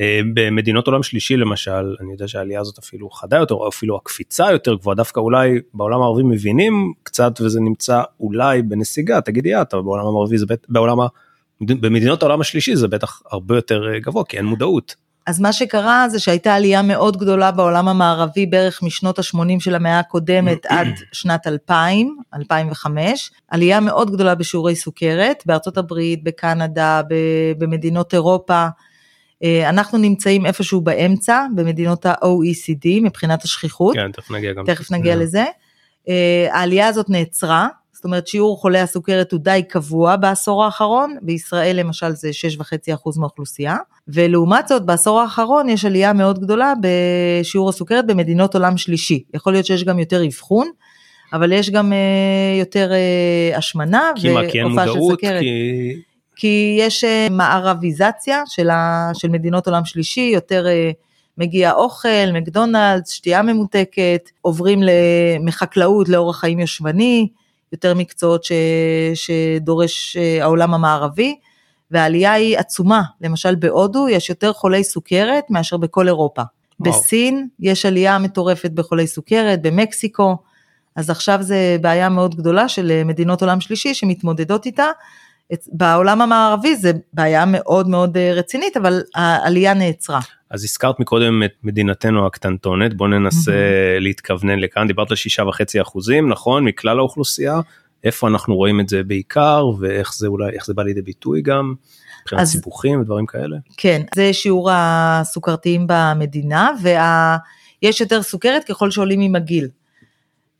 אה, 0.00 0.20
במדינות 0.34 0.86
עולם 0.86 1.02
שלישי 1.02 1.36
למשל, 1.36 1.96
אני 2.00 2.12
יודע 2.12 2.28
שהעלייה 2.28 2.60
הזאת 2.60 2.78
אפילו 2.78 3.10
חדה 3.10 3.36
יותר, 3.36 3.54
או 3.54 3.68
אפילו 3.68 3.96
הקפיצה 3.96 4.52
יותר 4.52 4.74
גבוהה, 4.74 4.96
דווקא 4.96 5.20
אולי 5.20 5.60
בעולם 5.74 6.02
הערבי 6.02 6.22
מבינים 6.22 6.92
קצת 7.02 7.40
וזה 7.40 7.60
נמצא 7.60 8.02
אולי 8.20 8.62
בנסיגה, 8.62 9.20
תגידי 9.20 9.60
את, 9.62 9.74
אבל 9.74 9.82
בעולם 9.82 10.06
המערבי 10.06 10.38
זה 10.38 10.46
בעולם 10.68 11.00
ה... 11.00 11.06
במדינות 11.60 12.22
העולם 12.22 12.40
השלישי 12.40 12.76
זה 12.76 12.88
בטח 12.88 13.22
הרבה 13.30 13.56
יותר 13.56 13.92
אה, 13.92 13.98
גבוה 13.98 14.24
כי 14.24 14.36
אין 14.36 14.44
מודעות. 14.44 15.03
אז 15.26 15.40
מה 15.40 15.52
שקרה 15.52 16.08
זה 16.08 16.18
שהייתה 16.18 16.54
עלייה 16.54 16.82
מאוד 16.82 17.16
גדולה 17.16 17.50
בעולם 17.50 17.88
המערבי 17.88 18.46
בערך 18.46 18.82
משנות 18.82 19.18
ה-80 19.18 19.60
של 19.60 19.74
המאה 19.74 19.98
הקודמת 19.98 20.66
עד 20.72 20.88
שנת 21.12 21.46
2000, 21.46 22.16
2005, 22.34 23.30
עלייה 23.48 23.80
מאוד 23.80 24.10
גדולה 24.10 24.34
בשיעורי 24.34 24.76
סוכרת 24.76 25.42
בארצות 25.46 25.78
הברית, 25.78 26.24
בקנדה, 26.24 27.02
במדינות 27.58 28.14
אירופה. 28.14 28.66
אה, 29.42 29.68
אנחנו 29.68 29.98
נמצאים 29.98 30.46
איפשהו 30.46 30.80
באמצע 30.80 31.46
במדינות 31.54 32.06
ה-OECD 32.06 32.86
מבחינת 33.02 33.44
השכיחות. 33.44 33.94
כן, 33.94 34.12
תכף 34.12 34.30
נגיע 34.30 34.52
גם. 34.52 34.64
תכף 34.66 34.90
נגיע 34.90 35.16
לזה. 35.16 35.44
אה, 36.08 36.48
העלייה 36.52 36.88
הזאת 36.88 37.10
נעצרה, 37.10 37.68
זאת 38.04 38.06
אומרת 38.06 38.26
שיעור 38.26 38.56
חולי 38.60 38.80
הסוכרת 38.80 39.32
הוא 39.32 39.40
די 39.40 39.62
קבוע 39.68 40.16
בעשור 40.16 40.64
האחרון, 40.64 41.16
בישראל 41.22 41.76
למשל 41.76 42.10
זה 42.12 42.30
6.5% 42.58 43.18
מהאוכלוסייה, 43.18 43.76
ולעומת 44.08 44.68
זאת 44.68 44.86
בעשור 44.86 45.20
האחרון 45.20 45.68
יש 45.68 45.84
עלייה 45.84 46.12
מאוד 46.12 46.38
גדולה 46.38 46.72
בשיעור 46.80 47.68
הסוכרת 47.68 48.06
במדינות 48.06 48.54
עולם 48.54 48.76
שלישי, 48.76 49.22
יכול 49.34 49.52
להיות 49.52 49.66
שיש 49.66 49.84
גם 49.84 49.98
יותר 49.98 50.26
אבחון, 50.26 50.70
אבל 51.32 51.52
יש 51.52 51.70
גם 51.70 51.92
uh, 51.92 52.60
יותר 52.60 52.90
uh, 52.90 53.58
השמנה 53.58 54.10
והופעה 54.22 54.86
של 54.86 55.00
סוכרת. 55.10 55.40
כי... 55.40 56.02
כי 56.36 56.76
יש 56.80 57.04
uh, 57.04 57.32
מערביזציה 57.32 58.42
של, 58.46 58.70
ה, 58.70 59.10
של 59.14 59.28
מדינות 59.28 59.66
עולם 59.66 59.84
שלישי, 59.84 60.30
יותר 60.34 60.66
uh, 60.66 60.94
מגיע 61.38 61.72
אוכל, 61.72 62.32
מקדונלדס, 62.34 63.10
שתייה 63.10 63.42
ממותקת, 63.42 64.30
עוברים 64.40 64.80
מחקלאות 65.40 66.08
לאורח 66.08 66.40
חיים 66.40 66.60
יושבני, 66.60 67.28
יותר 67.74 67.94
מקצועות 67.94 68.44
ש, 68.44 68.52
שדורש 69.14 70.16
אה, 70.16 70.42
העולם 70.42 70.74
המערבי, 70.74 71.36
והעלייה 71.90 72.32
היא 72.32 72.58
עצומה, 72.58 73.02
למשל 73.20 73.54
בהודו 73.54 74.08
יש 74.08 74.30
יותר 74.30 74.52
חולי 74.52 74.84
סוכרת 74.84 75.44
מאשר 75.50 75.76
בכל 75.76 76.08
אירופה. 76.08 76.42
וואו. 76.80 76.92
בסין 76.92 77.48
יש 77.60 77.86
עלייה 77.86 78.18
מטורפת 78.18 78.70
בחולי 78.70 79.06
סוכרת, 79.06 79.62
במקסיקו, 79.62 80.36
אז 80.96 81.10
עכשיו 81.10 81.38
זה 81.42 81.76
בעיה 81.80 82.08
מאוד 82.08 82.34
גדולה 82.34 82.68
של 82.68 82.90
אה, 82.90 83.04
מדינות 83.04 83.42
עולם 83.42 83.60
שלישי 83.60 83.94
שמתמודדות 83.94 84.66
איתה. 84.66 84.86
בעולם 85.72 86.22
המערבי 86.22 86.76
זה 86.76 86.92
בעיה 87.12 87.44
מאוד 87.46 87.88
מאוד 87.88 88.16
אה, 88.16 88.32
רצינית, 88.32 88.76
אבל 88.76 89.02
העלייה 89.14 89.74
נעצרה. 89.74 90.20
אז 90.50 90.64
הזכרת 90.64 91.00
מקודם 91.00 91.42
את 91.42 91.52
מדינתנו 91.62 92.26
הקטנטונת, 92.26 92.94
בוא 92.94 93.08
ננסה 93.08 93.52
mm-hmm. 93.52 94.00
להתכוונן 94.00 94.58
לכאן, 94.58 94.86
דיברת 94.86 95.10
על 95.10 95.16
שישה 95.16 95.42
וחצי 95.42 95.80
אחוזים, 95.80 96.28
נכון, 96.28 96.64
מכלל 96.64 96.98
האוכלוסייה, 96.98 97.60
איפה 98.04 98.28
אנחנו 98.28 98.56
רואים 98.56 98.80
את 98.80 98.88
זה 98.88 99.02
בעיקר, 99.02 99.66
ואיך 99.78 100.14
זה 100.14 100.26
אולי, 100.26 100.52
איך 100.52 100.66
זה 100.66 100.74
בא 100.74 100.82
לידי 100.82 101.02
ביטוי 101.02 101.42
גם, 101.42 101.74
מבחינת 102.22 102.44
סיבוכים 102.44 103.00
ודברים 103.00 103.26
כאלה? 103.26 103.56
כן, 103.76 104.02
זה 104.14 104.32
שיעור 104.32 104.70
הסוכרתיים 104.72 105.86
במדינה, 105.88 106.70
ויש 106.82 108.00
יותר 108.00 108.22
סוכרת 108.22 108.64
ככל 108.64 108.90
שעולים 108.90 109.20
עם 109.20 109.36
הגיל. 109.36 109.68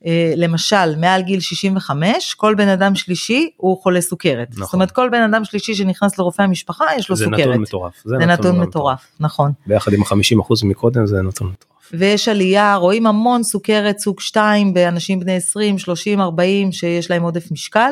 אה, 0.05 0.33
למשל, 0.35 0.95
מעל 0.97 1.21
גיל 1.21 1.39
65, 1.39 2.33
כל 2.33 2.55
בן 2.55 2.67
אדם 2.67 2.95
שלישי 2.95 3.49
הוא 3.57 3.81
חולה 3.81 4.01
סוכרת. 4.01 4.47
נכון. 4.51 4.63
זאת 4.63 4.73
אומרת, 4.73 4.91
כל 4.91 5.09
בן 5.09 5.21
אדם 5.21 5.45
שלישי 5.45 5.75
שנכנס 5.75 6.17
לרופא 6.17 6.41
המשפחה, 6.41 6.85
יש 6.97 7.09
לו 7.09 7.15
זה 7.15 7.25
סוכרת. 7.25 7.39
נתון 7.39 7.61
מטורף. 7.61 7.93
זה, 8.05 8.15
זה 8.19 8.25
נתון, 8.25 8.31
נתון 8.31 8.51
מטורף, 8.51 8.67
מטורף, 8.69 9.05
נכון. 9.19 9.51
ביחד 9.67 9.93
עם 9.93 10.01
ה-50% 10.01 10.65
מקודם 10.65 11.07
זה 11.07 11.21
נתון 11.21 11.47
מטורף. 11.47 11.75
ויש 11.93 12.27
עלייה, 12.27 12.75
רואים 12.75 13.07
המון 13.07 13.43
סוכרת 13.43 13.99
סוג 13.99 14.19
2 14.19 14.73
באנשים 14.73 15.19
בני 15.19 15.35
20, 15.35 15.77
30, 15.77 16.21
40 16.21 16.71
שיש 16.71 17.11
להם 17.11 17.23
עודף 17.23 17.51
משקל, 17.51 17.91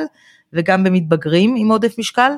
וגם 0.54 0.84
במתבגרים 0.84 1.56
עם 1.58 1.72
עודף 1.72 1.96
משקל. 2.00 2.32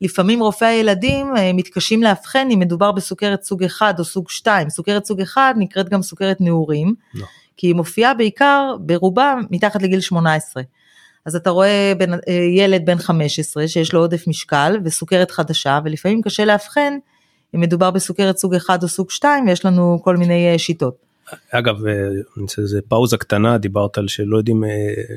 לפעמים 0.00 0.40
רופאי 0.42 0.68
הילדים 0.68 1.36
אה, 1.36 1.52
מתקשים 1.52 2.02
לאבחן 2.02 2.48
אם 2.50 2.58
מדובר 2.58 2.92
בסוכרת 2.92 3.42
סוג 3.42 3.64
1 3.64 3.98
או 3.98 4.04
סוג 4.04 4.30
2. 4.30 4.70
סוכרת 4.70 5.04
סוג 5.04 5.20
1 5.20 5.40
נקראת 5.56 5.88
גם 5.88 6.02
סוכרת 6.02 6.40
נעורים. 6.40 6.94
לא. 7.14 7.26
כי 7.56 7.66
היא 7.66 7.74
מופיעה 7.74 8.14
בעיקר, 8.14 8.76
ברובה, 8.80 9.34
מתחת 9.50 9.82
לגיל 9.82 10.00
18. 10.00 10.62
אז 11.24 11.36
אתה 11.36 11.50
רואה 11.50 11.92
בין, 11.98 12.14
אה, 12.14 12.32
ילד 12.32 12.82
בן 12.86 12.98
15 12.98 13.68
שיש 13.68 13.92
לו 13.92 14.00
עודף 14.00 14.24
משקל 14.28 14.76
וסוכרת 14.84 15.30
חדשה, 15.30 15.80
ולפעמים 15.84 16.22
קשה 16.22 16.44
לאבחן 16.44 16.94
אם 17.54 17.60
מדובר 17.60 17.90
בסוכרת 17.90 18.38
סוג 18.38 18.54
1 18.54 18.82
או 18.82 18.88
סוג 18.88 19.10
2, 19.10 19.46
ויש 19.46 19.64
לנו 19.64 20.00
כל 20.02 20.16
מיני 20.16 20.52
אה, 20.52 20.58
שיטות. 20.58 20.94
אגב, 21.50 21.86
אה, 21.86 22.64
זה 22.64 22.80
פאוזה 22.88 23.16
קטנה, 23.16 23.58
דיברת 23.58 23.98
על 23.98 24.08
שלא 24.08 24.36
יודעים, 24.36 24.64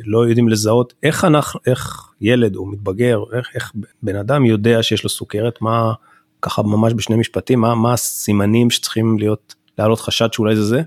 לא 0.05 0.27
יודעים 0.27 0.49
לזהות 0.49 0.93
איך 1.03 1.25
אנחנו, 1.25 1.59
איך 1.67 2.09
ילד 2.21 2.55
או 2.55 2.65
מתבגר, 2.65 3.19
איך, 3.37 3.47
איך 3.55 3.71
בן 4.03 4.15
אדם 4.15 4.45
יודע 4.45 4.83
שיש 4.83 5.03
לו 5.03 5.09
סוכרת, 5.09 5.61
מה, 5.61 5.93
ככה 6.41 6.63
ממש 6.63 6.93
בשני 6.93 7.15
משפטים, 7.15 7.59
מה, 7.59 7.75
מה 7.75 7.93
הסימנים 7.93 8.69
שצריכים 8.69 9.19
להיות, 9.19 9.55
להעלות 9.77 9.99
חשד 9.99 10.33
שאולי 10.33 10.55
זה 10.55 10.63
זה? 10.63 10.81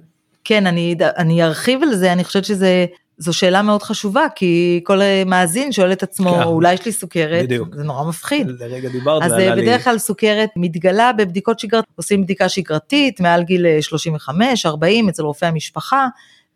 כן, 0.49 0.67
אני, 0.67 0.97
אני 1.17 1.43
ארחיב 1.43 1.83
על 1.83 1.95
זה, 1.95 2.12
אני 2.12 2.25
חושבת 2.25 2.45
שזה... 2.45 2.87
זו 3.21 3.33
שאלה 3.33 3.62
מאוד 3.62 3.83
חשובה, 3.83 4.26
כי 4.35 4.81
כל 4.85 5.00
מאזין 5.26 5.73
שואל 5.73 5.93
את 5.93 6.02
עצמו, 6.02 6.31
כן. 6.31 6.43
אולי 6.43 6.73
יש 6.73 6.87
לי 6.87 6.93
סוכרת, 6.93 7.45
בדיוק. 7.45 7.75
זה 7.75 7.85
נורא 7.85 8.09
מפחיד. 8.09 8.47
לרגע 8.61 8.88
דיברת 8.88 9.23
אז 9.23 9.33
אה, 9.33 9.57
בדרך 9.57 9.85
כלל 9.85 9.93
לי... 9.93 9.99
סוכרת 9.99 10.50
מתגלה 10.57 11.12
בבדיקות 11.12 11.59
שגרתיות, 11.59 11.97
עושים 11.97 12.23
בדיקה 12.23 12.49
שגרתית 12.49 13.21
מעל 13.21 13.43
גיל 13.43 13.67
35, 13.81 14.67
אה, 14.67 14.71
40 14.71 15.09
אצל 15.09 15.23
רופא 15.23 15.47
המשפחה, 15.47 16.07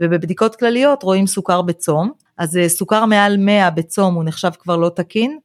ובבדיקות 0.00 0.56
כלליות 0.56 1.02
רואים 1.02 1.26
סוכר 1.26 1.62
בצום, 1.62 2.12
אז 2.38 2.56
אה, 2.56 2.68
סוכר 2.68 3.04
מעל 3.04 3.36
100 3.36 3.70
בצום 3.70 4.14
הוא 4.14 4.24
נחשב 4.24 4.50
כבר 4.58 4.76
לא 4.76 4.88
תקין, 4.88 5.38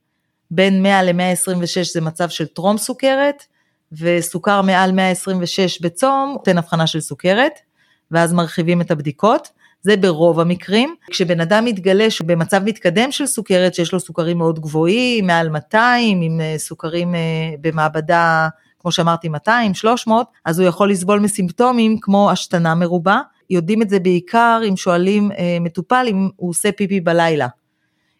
בין 0.51 0.83
100 0.83 1.03
ל-126 1.03 1.93
זה 1.93 2.01
מצב 2.01 2.29
של 2.29 2.45
טרום 2.45 2.77
סוכרת, 2.77 3.43
וסוכר 3.91 4.61
מעל 4.61 4.91
126 4.91 5.81
בצום 5.81 6.29
נותן 6.33 6.57
הבחנה 6.57 6.87
של 6.87 6.99
סוכרת. 6.99 7.66
ואז 8.11 8.33
מרחיבים 8.33 8.81
את 8.81 8.91
הבדיקות. 8.91 9.49
זה 9.81 9.97
ברוב 9.97 10.39
המקרים. 10.39 10.95
כשבן 11.09 11.41
אדם 11.41 11.65
מתגלה 11.65 12.07
במצב 12.25 12.61
מתקדם 12.65 13.11
של 13.11 13.25
סוכרת, 13.25 13.73
שיש 13.73 13.93
לו 13.93 13.99
סוכרים 13.99 14.37
מאוד 14.37 14.59
גבוהים, 14.59 15.27
מעל 15.27 15.49
200, 15.49 16.21
עם 16.21 16.41
אה, 16.41 16.55
סוכרים 16.57 17.15
אה, 17.15 17.19
במעבדה, 17.61 18.47
כמו 18.79 18.91
שאמרתי, 18.91 19.29
200, 19.29 19.73
300, 19.73 20.27
אז 20.45 20.59
הוא 20.59 20.67
יכול 20.67 20.91
לסבול 20.91 21.19
מסימפטומים 21.19 21.97
כמו 22.01 22.31
השתנה 22.31 22.75
מרובה. 22.75 23.19
יודעים 23.49 23.81
את 23.81 23.89
זה 23.89 23.99
בעיקר 23.99 24.61
אם 24.69 24.77
שואלים 24.77 25.31
אה, 25.31 25.57
מטופל 25.61 26.05
אם 26.09 26.29
הוא 26.35 26.49
עושה 26.49 26.71
פיפי 26.71 27.01
בלילה. 27.01 27.47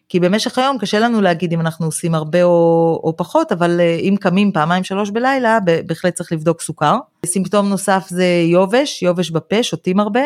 כי 0.08 0.20
במשך 0.20 0.58
היום 0.58 0.78
קשה 0.78 0.98
לנו 0.98 1.20
להגיד 1.20 1.52
אם 1.52 1.60
אנחנו 1.60 1.86
עושים 1.86 2.14
הרבה 2.14 2.42
או, 2.42 3.00
או 3.04 3.16
פחות, 3.16 3.52
אבל 3.52 3.80
אה, 3.80 3.94
אם 3.94 4.14
קמים 4.20 4.52
פעמיים 4.52 4.84
שלוש 4.84 5.10
בלילה, 5.10 5.58
בהחלט 5.86 6.14
צריך 6.14 6.32
לבדוק 6.32 6.60
סוכר. 6.60 6.96
סימפטום 7.26 7.68
נוסף 7.68 8.06
זה 8.08 8.42
יובש, 8.44 9.02
יובש 9.02 9.30
בפה, 9.30 9.62
שותים 9.62 10.00
הרבה. 10.00 10.20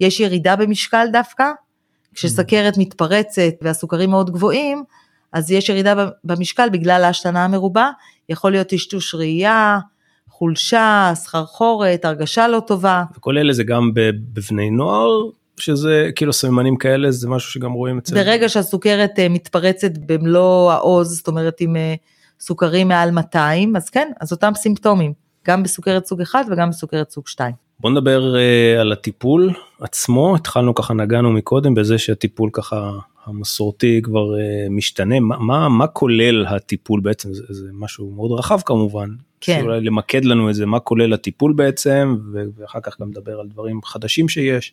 יש 0.00 0.20
ירידה 0.20 0.56
במשקל 0.56 1.06
דווקא, 1.12 1.44
כשסכרת 2.14 2.78
מתפרצת 2.78 3.54
והסוכרים 3.62 4.10
מאוד 4.10 4.30
גבוהים, 4.30 4.84
אז 5.32 5.50
יש 5.50 5.68
ירידה 5.68 6.06
במשקל 6.24 6.68
בגלל 6.68 7.04
ההשתנה 7.04 7.44
המרובה, 7.44 7.90
יכול 8.28 8.50
להיות 8.50 8.66
טשטוש 8.66 9.14
ראייה, 9.14 9.78
חולשה, 10.28 11.12
סחרחורת, 11.14 12.04
הרגשה 12.04 12.48
לא 12.48 12.60
טובה. 12.66 13.04
וכל 13.16 13.38
אלה 13.38 13.52
זה 13.52 13.64
גם 13.64 13.90
בבני 13.94 14.70
נוער, 14.70 15.20
שזה 15.60 16.10
כאילו 16.16 16.32
סממנים 16.32 16.76
כאלה, 16.76 17.10
זה 17.10 17.28
משהו 17.28 17.50
שגם 17.52 17.72
רואים 17.72 17.98
אצל... 17.98 18.14
ברגע 18.14 18.48
שהסוכרת 18.48 19.18
אה, 19.18 19.28
מתפרצת 19.28 19.90
במלוא 20.06 20.72
העוז, 20.72 21.16
זאת 21.16 21.28
אומרת 21.28 21.60
עם 21.60 21.76
אה, 21.76 21.94
סוכרים 22.40 22.88
מעל 22.88 23.10
200, 23.10 23.76
אז 23.76 23.90
כן, 23.90 24.12
אז 24.20 24.32
אותם 24.32 24.52
סימפטומים, 24.54 25.12
גם 25.46 25.62
בסוכרת 25.62 26.06
סוג 26.06 26.20
1 26.20 26.46
וגם 26.50 26.70
בסוכרת 26.70 27.10
סוג 27.10 27.28
2. 27.28 27.54
בוא 27.80 27.90
נדבר 27.90 28.34
uh, 28.34 28.80
על 28.80 28.92
הטיפול 28.92 29.50
עצמו, 29.80 30.36
התחלנו 30.36 30.74
ככה, 30.74 30.94
נגענו 30.94 31.32
מקודם 31.32 31.74
בזה 31.74 31.98
שהטיפול 31.98 32.50
ככה 32.52 32.90
המסורתי 33.24 34.00
כבר 34.02 34.34
uh, 34.34 34.70
משתנה, 34.70 35.20
מה, 35.20 35.38
מה, 35.38 35.68
מה 35.68 35.86
כולל 35.86 36.46
הטיפול 36.46 37.00
בעצם, 37.00 37.34
זה, 37.34 37.42
זה 37.48 37.68
משהו 37.72 38.10
מאוד 38.10 38.38
רחב 38.38 38.60
כמובן, 38.60 39.08
כן. 39.40 39.60
אולי 39.62 39.80
למקד 39.80 40.24
לנו 40.24 40.50
את 40.50 40.54
זה, 40.54 40.66
מה 40.66 40.80
כולל 40.80 41.12
הטיפול 41.12 41.52
בעצם, 41.52 42.16
ואחר 42.56 42.80
כך 42.82 43.00
גם 43.00 43.08
נדבר 43.08 43.40
על 43.40 43.46
דברים 43.48 43.80
חדשים 43.84 44.28
שיש. 44.28 44.72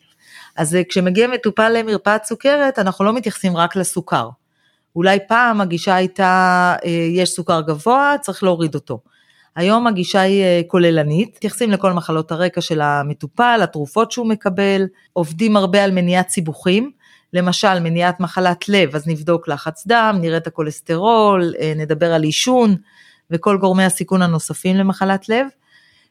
אז 0.56 0.76
uh, 0.76 0.78
כשמגיע 0.90 1.28
מטופל 1.28 1.70
למרפאת 1.70 2.24
סוכרת, 2.24 2.80
אנחנו 2.80 3.06
לא 3.06 3.14
מתייחסים 3.14 3.58
רק 3.58 3.76
לסוכר. 3.76 4.30
אולי 4.96 5.18
פעם 5.28 5.62
הגישה 5.62 5.96
הייתה, 5.96 6.76
uh, 6.82 6.88
יש 7.12 7.30
סוכר 7.30 7.62
גבוה, 7.62 8.16
צריך 8.22 8.44
להוריד 8.44 8.76
אותו. 8.76 9.00
היום 9.58 9.88
הגישה 9.88 10.22
היא 10.22 10.44
אה, 10.44 10.62
כוללנית, 10.68 11.36
מתייחסים 11.36 11.72
לכל 11.72 11.94
מחלות 11.94 12.32
הרקע 12.32 12.62
של 12.62 12.82
המטופל, 12.82 13.60
התרופות 13.64 14.12
שהוא 14.12 14.28
מקבל, 14.28 14.86
עובדים 15.14 15.58
הרבה 15.58 15.84
על 15.84 15.92
מניעת 15.92 16.30
סיבוכים, 16.30 16.92
למשל 17.34 17.80
מניעת 17.80 18.20
מחלת 18.20 18.70
לב, 18.70 18.96
אז 18.96 19.08
נבדוק 19.08 19.48
לחץ 19.48 19.88
דם, 19.88 20.18
נראה 20.22 20.38
את 20.38 20.48
הכולסטרול, 20.48 21.54
אה, 21.60 21.74
נדבר 21.76 22.14
על 22.14 22.24
עישון 22.24 22.76
וכל 23.32 23.58
גורמי 23.58 23.84
הסיכון 23.84 24.22
הנוספים 24.22 24.76
למחלת 24.76 25.30
לב, 25.30 25.48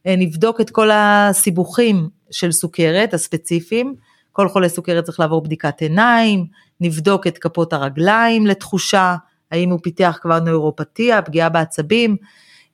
אה, 0.06 0.14
נבדוק 0.16 0.60
את 0.60 0.70
כל 0.70 0.90
הסיבוכים 0.92 2.08
של 2.30 2.52
סוכרת 2.52 3.14
הספציפיים, 3.14 3.94
כל 4.32 4.48
חולה 4.48 4.68
סוכרת 4.68 5.04
צריך 5.04 5.20
לעבור 5.20 5.42
בדיקת 5.42 5.80
עיניים, 5.80 6.46
נבדוק 6.80 7.26
את 7.26 7.38
כפות 7.38 7.72
הרגליים 7.72 8.46
לתחושה, 8.46 9.16
האם 9.50 9.70
הוא 9.70 9.78
פיתח 9.82 10.18
כבר 10.22 10.40
נוירופתיה, 10.40 11.22
פגיעה 11.22 11.48
בעצבים, 11.48 12.16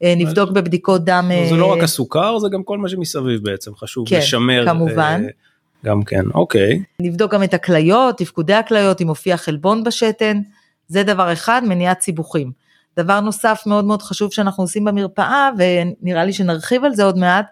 אה, 0.03 0.15
נבדוק 0.17 0.51
בבדיקות 0.51 1.05
דם. 1.05 1.31
זה 1.49 1.57
לא 1.57 1.67
רק 1.67 1.79
אה, 1.79 1.85
הסוכר, 1.85 2.39
זה 2.39 2.49
גם 2.53 2.63
כל 2.63 2.79
מה 2.79 2.89
שמסביב 2.89 3.43
בעצם, 3.43 3.75
חשוב 3.75 4.09
כן, 4.09 4.19
לשמר. 4.19 4.65
כמובן. 4.67 5.23
אה, 5.25 5.31
גם 5.85 6.03
כן, 6.03 6.25
אוקיי. 6.35 6.83
נבדוק 7.01 7.35
גם 7.35 7.43
את 7.43 7.55
הכליות, 7.55 8.19
תפקודי 8.19 8.55
הכליות, 8.55 9.01
אם 9.01 9.07
מופיע 9.07 9.37
חלבון 9.37 9.85
בשתן, 9.85 10.41
זה 10.89 11.03
דבר 11.03 11.33
אחד, 11.33 11.63
מניעת 11.65 12.01
סיבוכים. 12.01 12.62
דבר 12.97 13.21
נוסף 13.21 13.63
מאוד 13.67 13.85
מאוד 13.85 14.03
חשוב 14.03 14.33
שאנחנו 14.33 14.65
עושים 14.65 14.85
במרפאה, 14.85 15.51
ונראה 15.59 16.25
לי 16.25 16.33
שנרחיב 16.33 16.85
על 16.85 16.95
זה 16.95 17.05
עוד 17.05 17.19
מעט, 17.19 17.47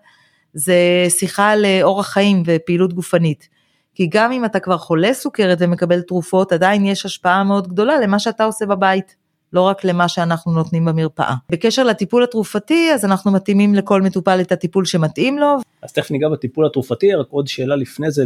זה 0.55 1.07
שיחה 1.09 1.51
על 1.51 1.65
אורח 1.83 2.09
חיים 2.09 2.43
ופעילות 2.47 2.93
גופנית. 2.93 3.49
כי 3.95 4.07
גם 4.11 4.33
אם 4.33 4.45
אתה 4.45 4.61
כבר 4.61 4.79
חולה 4.79 5.15
סוכרת 5.15 5.59
ומקבל 5.61 6.01
תרופות, 6.01 6.53
עדיין 6.53 6.85
יש 6.85 7.07
השפעה 7.07 7.45
מאוד 7.45 7.69
גדולה 7.69 8.01
למה 8.01 8.19
שאתה 8.19 8.45
עושה 8.45 8.67
בבית. 8.67 9.17
לא 9.53 9.61
רק 9.61 9.85
למה 9.85 10.09
שאנחנו 10.09 10.53
נותנים 10.53 10.85
במרפאה. 10.85 11.35
בקשר 11.51 11.85
לטיפול 11.85 12.25
התרופתי, 12.25 12.91
אז 12.95 13.05
אנחנו 13.05 13.33
מתאימים 13.33 13.75
לכל 13.75 14.03
מטופל 14.03 14.41
את 14.41 14.53
הטיפול 14.53 14.85
שמתאים 14.85 15.39
לו. 15.39 15.57
אז 15.83 15.93
תכף 15.93 16.11
ניגע 16.11 16.29
בטיפול 16.29 16.67
התרופתי, 16.67 17.15
רק 17.15 17.27
עוד 17.31 17.49
שאלה 17.49 17.77
לפני 17.77 18.11
זה 18.11 18.25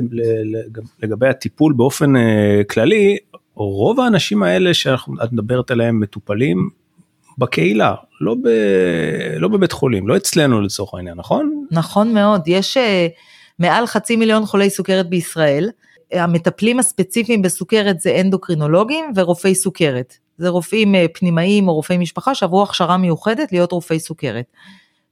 לגבי 1.02 1.28
הטיפול 1.28 1.72
באופן 1.72 2.16
אה, 2.16 2.62
כללי, 2.70 3.16
רוב 3.54 4.00
האנשים 4.00 4.42
האלה 4.42 4.74
שאת 4.74 5.32
מדברת 5.32 5.70
עליהם 5.70 6.00
מטופלים 6.00 6.70
בקהילה, 7.38 7.94
לא, 8.20 8.34
ב, 8.34 8.48
לא 9.36 9.48
בבית 9.48 9.72
חולים, 9.72 10.08
לא 10.08 10.16
אצלנו 10.16 10.60
לצורך 10.60 10.94
העניין, 10.94 11.16
נכון? 11.16 11.66
נכון 11.70 12.14
מאוד, 12.14 12.42
יש 12.46 12.76
אה, 12.76 13.06
מעל 13.58 13.86
חצי 13.86 14.16
מיליון 14.16 14.46
חולי 14.46 14.70
סוכרת 14.70 15.08
בישראל. 15.08 15.70
המטפלים 16.12 16.78
הספציפיים 16.78 17.42
בסוכרת 17.42 18.00
זה 18.00 18.20
אנדוקרינולוגים 18.20 19.04
ורופאי 19.16 19.54
סוכרת. 19.54 20.14
זה 20.38 20.48
רופאים 20.48 20.94
אה, 20.94 21.06
פנימאים 21.14 21.68
או 21.68 21.74
רופאי 21.74 21.98
משפחה 21.98 22.34
שעברו 22.34 22.62
הכשרה 22.62 22.96
מיוחדת 22.96 23.52
להיות 23.52 23.72
רופאי 23.72 24.00
סוכרת. 24.00 24.44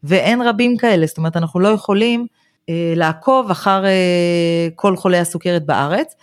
ואין 0.04 0.42
רבים 0.42 0.76
כאלה, 0.76 1.06
זאת 1.06 1.18
אומרת 1.18 1.36
אנחנו 1.36 1.60
לא 1.60 1.68
יכולים 1.68 2.26
אה, 2.68 2.92
לעקוב 2.96 3.50
אחר 3.50 3.82
כל 4.74 4.96
חולי 4.96 5.18
הסוכרת 5.18 5.66
בארץ. 5.66 6.14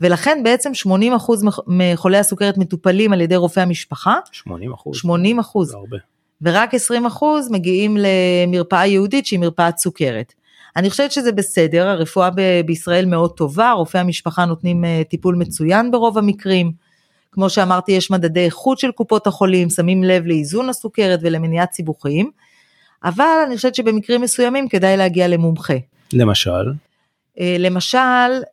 ולכן 0.00 0.40
בעצם 0.44 0.74
80 0.74 1.12
מחולי 1.66 2.18
הסוכרת 2.18 2.58
מטופלים 2.58 3.12
על 3.12 3.20
ידי 3.20 3.36
רופאי 3.36 3.62
המשפחה. 3.62 4.14
80 4.32 4.72
80 4.94 5.38
אחוז. 5.38 5.74
ורק 6.42 6.74
20 6.74 7.06
מגיעים 7.50 7.96
למרפאה 8.00 8.86
יהודית 8.86 9.26
שהיא 9.26 9.40
מרפאת 9.40 9.78
סוכרת. 9.78 10.32
אני 10.76 10.90
חושבת 10.90 11.12
שזה 11.12 11.32
בסדר, 11.32 11.88
הרפואה 11.88 12.30
ב- 12.30 12.60
בישראל 12.66 13.06
מאוד 13.06 13.30
טובה, 13.32 13.72
רופאי 13.72 14.00
המשפחה 14.00 14.44
נותנים 14.44 14.84
טיפול 15.08 15.34
מצוין 15.34 15.90
ברוב 15.90 16.18
המקרים. 16.18 16.72
כמו 17.32 17.50
שאמרתי, 17.50 17.92
יש 17.92 18.10
מדדי 18.10 18.44
איכות 18.44 18.78
של 18.78 18.90
קופות 18.90 19.26
החולים, 19.26 19.70
שמים 19.70 20.04
לב 20.04 20.26
לאיזון 20.26 20.68
הסוכרת 20.68 21.20
ולמניעת 21.22 21.72
סיבוכים, 21.72 22.30
אבל 23.04 23.24
אני 23.46 23.56
חושבת 23.56 23.74
שבמקרים 23.74 24.20
מסוימים 24.20 24.68
כדאי 24.68 24.96
להגיע 24.96 25.28
למומחה. 25.28 25.74
למשל? 26.12 26.72
אה, 27.40 27.56
למשל, 27.58 27.98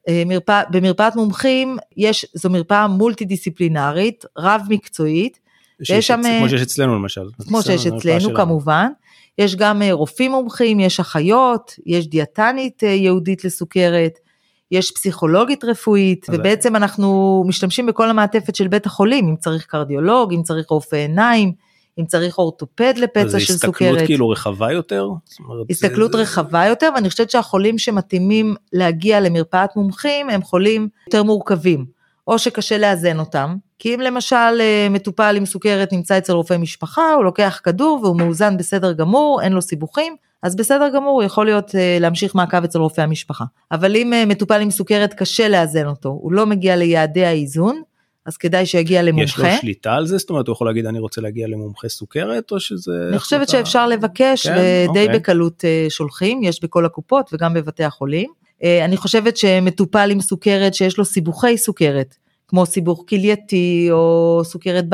אה, 0.10 0.24
מרפא, 0.26 0.62
במרפאת 0.70 1.16
מומחים 1.16 1.78
יש, 1.98 2.26
זו 2.34 2.50
מרפאה 2.50 2.88
מולטי 2.88 3.26
דיסציפלינרית, 3.26 4.26
רב 4.38 4.62
מקצועית. 4.70 5.40
שיש 5.84 6.08
שם, 6.08 6.22
כמו 6.40 6.50
שיש 6.50 6.62
אצלנו 6.62 6.96
למשל. 6.96 7.22
כמו 7.48 7.62
שיש 7.62 7.88
אצלנו 7.88 8.36
כמובן. 8.36 8.88
יש 9.38 9.56
גם 9.56 9.82
אה, 9.82 9.94
רופאים 9.94 10.32
מומחים, 10.32 10.80
יש 10.80 11.00
אחיות, 11.00 11.76
יש 11.86 12.08
דיאטנית 12.08 12.84
ייעודית 12.84 13.46
לסוכרת, 13.46 14.20
יש 14.72 14.92
פסיכולוגית 14.92 15.64
רפואית, 15.64 16.26
ובעצם 16.30 16.76
אנחנו 16.76 17.44
משתמשים 17.48 17.86
בכל 17.86 18.10
המעטפת 18.10 18.56
של 18.56 18.68
בית 18.68 18.86
החולים, 18.86 19.28
אם 19.28 19.36
צריך 19.36 19.66
קרדיולוג, 19.66 20.34
אם 20.34 20.44
צריך 20.44 20.70
רופא 20.70 20.96
עיניים, 20.96 21.54
אם 22.00 22.06
צריך 22.06 22.38
אורתופד 22.38 22.94
לפצע 22.98 23.40
של 23.40 23.54
סוכרת. 23.54 23.60
זה 23.60 23.74
הסתכלות 23.76 24.00
כאילו 24.06 24.30
רחבה 24.30 24.72
יותר? 24.72 25.10
הסתכלות 25.70 26.12
זה... 26.12 26.18
רחבה 26.18 26.66
יותר, 26.66 26.90
ואני 26.96 27.10
חושבת 27.10 27.30
שהחולים 27.30 27.78
שמתאימים 27.78 28.56
להגיע 28.74 29.20
למרפאת 29.20 29.76
מומחים 29.76 30.30
הם 30.30 30.42
חולים 30.42 30.90
יותר 31.08 31.24
מורכבים, 31.24 31.86
או 32.28 32.40
שקשה 32.40 32.78
לאזן 32.78 33.20
אותם, 33.20 33.56
כי 33.80 33.96
אם 33.96 34.00
למשל 34.00 34.60
אה, 34.60 34.88
מטופל 34.90 35.36
עם 35.38 35.46
סוכרת 35.46 35.94
נמצא 35.94 36.18
אצל 36.18 36.34
רופא 36.34 36.58
משפחה, 36.58 37.14
הוא 37.14 37.24
לוקח 37.24 37.60
כדור 37.64 38.00
והוא 38.04 38.18
מאוזן 38.18 38.58
בסדר 38.58 38.94
גמור, 38.94 39.42
אין 39.42 39.54
לו 39.54 39.62
סיבוכים, 39.62 40.16
אז 40.44 40.56
בסדר 40.56 40.90
גמור, 40.90 41.24
יכול 41.24 41.46
להיות 41.46 41.76
אה, 41.76 41.98
להמשיך 42.00 42.36
מעקב 42.36 42.64
אצל 42.64 42.80
רופא 42.80 43.02
המשפחה. 43.02 43.46
אבל 43.72 43.96
אם 43.96 44.14
אה, 44.14 44.26
מטופל 44.26 44.62
עם 44.62 44.72
סוכרת 44.72 45.14
קשה 45.14 45.48
לאזן 45.50 45.88
אותו, 45.88 46.10
הוא 46.10 46.32
לא 46.32 46.46
מגיע 46.46 46.76
ליעדי 46.76 47.26
האיזון, 47.26 47.82
אז 48.26 48.38
כדאי 48.38 48.66
שיגיע 48.66 49.02
למומחה. 49.02 49.48
יש 49.48 49.54
לו 49.54 49.62
שליטה 49.62 49.94
על 49.94 50.06
זה? 50.06 50.18
זאת 50.18 50.30
אומרת, 50.30 50.48
הוא 50.48 50.54
יכול 50.54 50.68
להגיד 50.68 50.86
אני 50.86 51.00
רוצה 51.00 51.22
להגיע 51.22 51.48
למומחה 51.48 51.90
סוכרת 51.90 52.52
או 52.52 52.60
שזה... 52.60 52.92
אני 53.10 53.20
חושבת 53.20 53.50
שאפשר 53.50 53.88
לבקש 53.88 54.48
כן? 54.48 54.54
ודי 54.54 54.88
אוקיי. 54.88 55.20
בקלות 55.20 55.66
אה, 55.66 55.86
שולחים, 55.90 56.44
יש 56.44 56.64
בכל 56.64 56.86
הקופות 56.86 57.30
וגם 57.34 57.54
בבתי 57.54 57.84
החולים. 57.84 58.30
אני 58.86 58.98
חושבת 58.98 59.38
שמטופל 59.38 60.10
עם 60.12 60.22
סוכרת 60.22 60.74
שיש 60.74 60.98
לו 60.98 61.06
סיבוכי 61.06 61.58
סוכרת, 61.58 62.16
כמו 62.48 62.66
סיבוך 62.66 63.04
כלייתי 63.10 63.88
או 63.92 64.42
סוכרת 64.44 64.86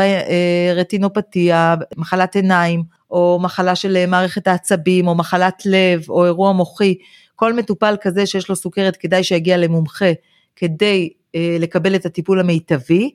רטינופתיה, 0.75 1.75
מחלת 1.97 2.35
עיניים, 2.35 2.83
או 3.11 3.39
מחלה 3.41 3.75
של 3.75 3.97
אה, 3.97 4.05
מערכת 4.05 4.47
העצבים, 4.47 5.07
או 5.07 5.15
מחלת 5.15 5.63
לב, 5.65 6.05
או 6.09 6.25
אירוע 6.25 6.51
מוחי, 6.51 6.95
כל 7.35 7.53
מטופל 7.53 7.95
כזה 8.01 8.25
שיש 8.25 8.49
לו 8.49 8.55
סוכרת 8.55 8.97
כדאי 8.97 9.23
שיגיע 9.23 9.57
למומחה 9.57 10.11
כדי 10.55 11.09
אה, 11.13 11.20
לקבל 11.35 11.95
את 11.95 12.05
הטיפול 12.05 12.39
המיטבי 12.39 13.11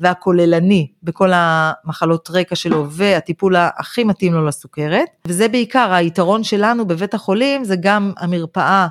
והכוללני 0.00 0.90
בכל 1.02 1.30
המחלות 1.34 2.28
רקע 2.30 2.56
שלו 2.56 2.90
והטיפול 2.90 3.56
הכי 3.56 4.04
מתאים 4.04 4.34
לו 4.34 4.46
לסוכרת. 4.46 5.08
וזה 5.26 5.48
בעיקר 5.48 5.92
היתרון 5.92 6.44
שלנו 6.44 6.86
בבית 6.86 7.14
החולים, 7.14 7.64
זה 7.64 7.76
גם 7.80 8.12
המרפאה 8.18 8.86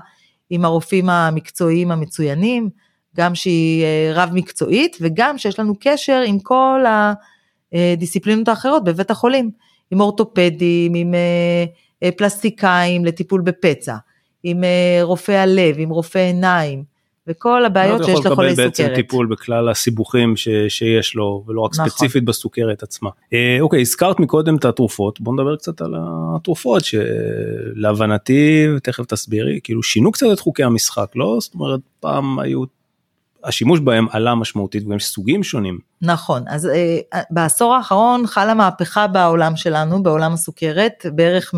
עם 0.50 0.66
הרופאים 0.66 1.10
המקצועיים 1.10 1.92
המצוינים, 1.92 2.70
גם 3.16 3.36
שהיא 3.36 3.84
אה, 3.84 4.12
רב 4.14 4.30
מקצועית 4.34 4.98
וגם 5.02 5.38
שיש 5.38 5.60
לנו 5.60 5.74
קשר 5.80 6.24
עם 6.26 6.40
כל 6.40 6.84
הדיסציפלינות 7.74 8.48
האחרות 8.48 8.84
בבית 8.84 9.12
החולים. 9.12 9.52
עם 9.92 10.02
אורתופדים, 10.02 10.94
עם 10.94 11.14
אה, 11.14 11.66
אה, 12.04 12.12
פלסטיקאים 12.12 13.06
לטיפול 13.06 13.42
בפצע, 13.42 13.96
עם 14.44 14.64
אה, 14.64 15.00
רופא 15.02 15.32
הלב, 15.32 15.76
עם 15.78 15.90
רופא 15.90 16.20
עיניים, 16.20 16.84
וכל 17.28 17.66
הבעיות 17.66 18.04
שיש 18.04 18.20
לחולי 18.26 18.26
סוכרת. 18.26 18.26
הוא 18.26 18.34
יכול 18.34 18.46
לקבל 18.46 18.66
בעצם 18.66 18.96
טיפול 18.96 19.26
בכלל 19.26 19.70
הסיבוכים 19.70 20.36
ש, 20.36 20.48
שיש 20.70 21.16
לו, 21.16 21.44
ולא 21.48 21.62
רק 21.62 21.72
נכון. 21.74 21.90
ספציפית 21.90 22.26
בסוכרת 22.26 22.84
עצמה. 22.84 23.10
אה, 23.34 23.58
אוקיי, 23.62 23.82
הזכרת 23.82 24.20
מקודם 24.20 24.56
את 24.56 24.66
התרופות, 24.66 25.22
בוא 25.22 25.34
נדבר 25.34 25.56
קצת 25.56 25.82
על 25.82 25.94
התרופות, 26.36 26.84
שלהבנתי, 26.86 28.66
תכף 28.84 29.06
תסבירי, 29.06 29.60
כאילו 29.64 29.84
שינו 29.84 30.12
קצת 30.12 30.28
את 30.34 30.40
חוקי 30.40 30.64
המשחק, 30.64 31.12
לא? 31.16 31.38
זאת 31.42 31.54
אומרת, 31.54 31.80
פעם 32.00 32.40
היו 32.40 32.64
השימוש 33.46 33.80
בהם 33.80 34.08
עלה 34.12 34.36
משמעותית 34.36 34.84
וגם 34.86 34.96
יש 34.96 35.06
סוגים 35.06 35.44
שונים. 35.44 35.80
נכון, 36.02 36.44
אז 36.48 36.68
אה, 36.68 37.22
בעשור 37.30 37.76
האחרון 37.76 38.28
חלה 38.28 38.54
מהפכה 38.54 39.08
בעולם 39.08 39.56
שלנו, 39.56 40.04
בעולם 40.04 40.34
הסוכרת, 40.34 41.06
בערך 41.14 41.54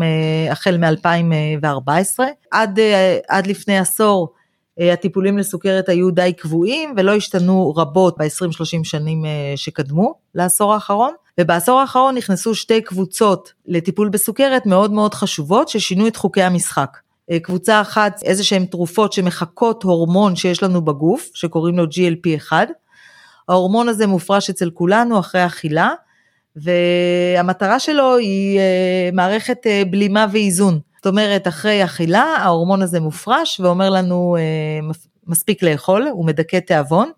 החל 0.50 0.76
מ-2014, 0.76 2.20
עד, 2.50 2.78
אה, 2.78 3.18
עד 3.28 3.46
לפני 3.46 3.78
עשור 3.78 4.28
אה, 4.32 4.37
הטיפולים 4.78 5.38
לסוכרת 5.38 5.88
היו 5.88 6.10
די 6.10 6.32
קבועים 6.32 6.94
ולא 6.96 7.14
השתנו 7.14 7.74
רבות 7.76 8.18
ב-20-30 8.18 8.84
שנים 8.84 9.24
אה, 9.24 9.52
שקדמו 9.56 10.14
לעשור 10.34 10.74
האחרון. 10.74 11.12
ובעשור 11.40 11.80
האחרון 11.80 12.14
נכנסו 12.14 12.54
שתי 12.54 12.80
קבוצות 12.80 13.52
לטיפול 13.66 14.08
בסוכרת 14.08 14.66
מאוד 14.66 14.92
מאוד 14.92 15.14
חשובות 15.14 15.68
ששינו 15.68 16.06
את 16.06 16.16
חוקי 16.16 16.42
המשחק. 16.42 16.98
אה, 17.30 17.40
קבוצה 17.40 17.80
אחת 17.80 18.22
איזה 18.22 18.44
שהן 18.44 18.64
תרופות 18.64 19.12
שמחקות 19.12 19.82
הורמון 19.82 20.36
שיש 20.36 20.62
לנו 20.62 20.84
בגוף 20.84 21.30
שקוראים 21.34 21.78
לו 21.78 21.84
GLP-1. 21.84 22.52
ההורמון 23.48 23.88
הזה 23.88 24.06
מופרש 24.06 24.50
אצל 24.50 24.70
כולנו 24.70 25.18
אחרי 25.18 25.46
אכילה 25.46 25.90
והמטרה 26.56 27.78
שלו 27.78 28.16
היא 28.16 28.60
מערכת 29.12 29.66
בלימה 29.90 30.26
ואיזון. 30.32 30.80
אומרת, 31.08 31.48
אחרי 31.48 31.84
אכילה, 31.84 32.22
ההורמון 32.22 32.82
הזה 32.82 33.00
מופרש 33.00 33.60
ואומר 33.60 33.90
לנו 33.90 34.36
אה, 34.38 34.88
מספיק 35.26 35.62
לאכול, 35.62 36.08
הוא 36.12 36.26
מדכא 36.26 36.58
תיאבון, 36.58 37.10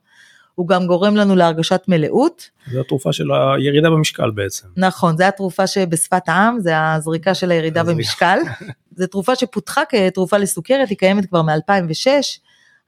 הוא 0.54 0.68
גם 0.68 0.86
גורם 0.86 1.16
לנו 1.16 1.36
להרגשת 1.36 1.80
מלאות. 1.88 2.50
זו 2.72 2.80
התרופה 2.80 3.12
של 3.12 3.26
הירידה 3.32 3.90
במשקל 3.90 4.30
בעצם. 4.30 4.66
נכון, 4.76 5.16
זו 5.16 5.24
התרופה 5.24 5.66
שבשפת 5.66 6.28
העם, 6.28 6.60
זה 6.60 6.92
הזריקה 6.92 7.34
של 7.34 7.50
הירידה 7.50 7.84
במשקל. 7.84 8.38
זו 8.98 9.06
תרופה 9.06 9.36
שפותחה 9.36 9.82
כתרופה 9.88 10.38
לסוכרת, 10.38 10.88
היא 10.88 10.98
קיימת 10.98 11.26
כבר 11.26 11.42
מ-2006. 11.42 12.06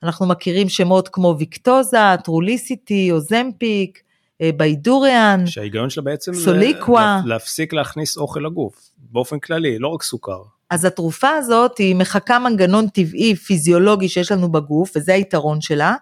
אנחנו 0.03 0.27
מכירים 0.27 0.69
שמות 0.69 1.09
כמו 1.09 1.35
ויקטוזה, 1.39 1.99
טרוליסיטי, 2.25 3.13
אוזמפיק, 3.13 4.03
אה, 4.41 4.51
ביידוריאן, 4.57 5.47
שההיגיון 5.47 5.91
שלה 5.91 6.03
בעצם 6.03 6.35
סוליקווה. 6.35 7.21
להפסיק 7.25 7.73
להכניס 7.73 8.17
אוכל 8.17 8.41
לגוף, 8.41 8.91
באופן 8.99 9.39
כללי, 9.39 9.79
לא 9.79 9.89
רק 9.89 10.03
סוכר. 10.03 10.43
אז 10.73 10.85
התרופה 10.85 11.29
הזאת 11.29 11.79
היא 11.79 11.97
מחקה 11.97 12.39
מנגנון 12.39 12.89
טבעי 12.89 13.35
פיזיולוגי 13.35 14.09
שיש 14.09 14.33
לנו 14.33 14.53
בגוף, 14.53 14.93
וזה 14.97 15.15
היתרון 15.15 15.61
שלה, 15.61 15.95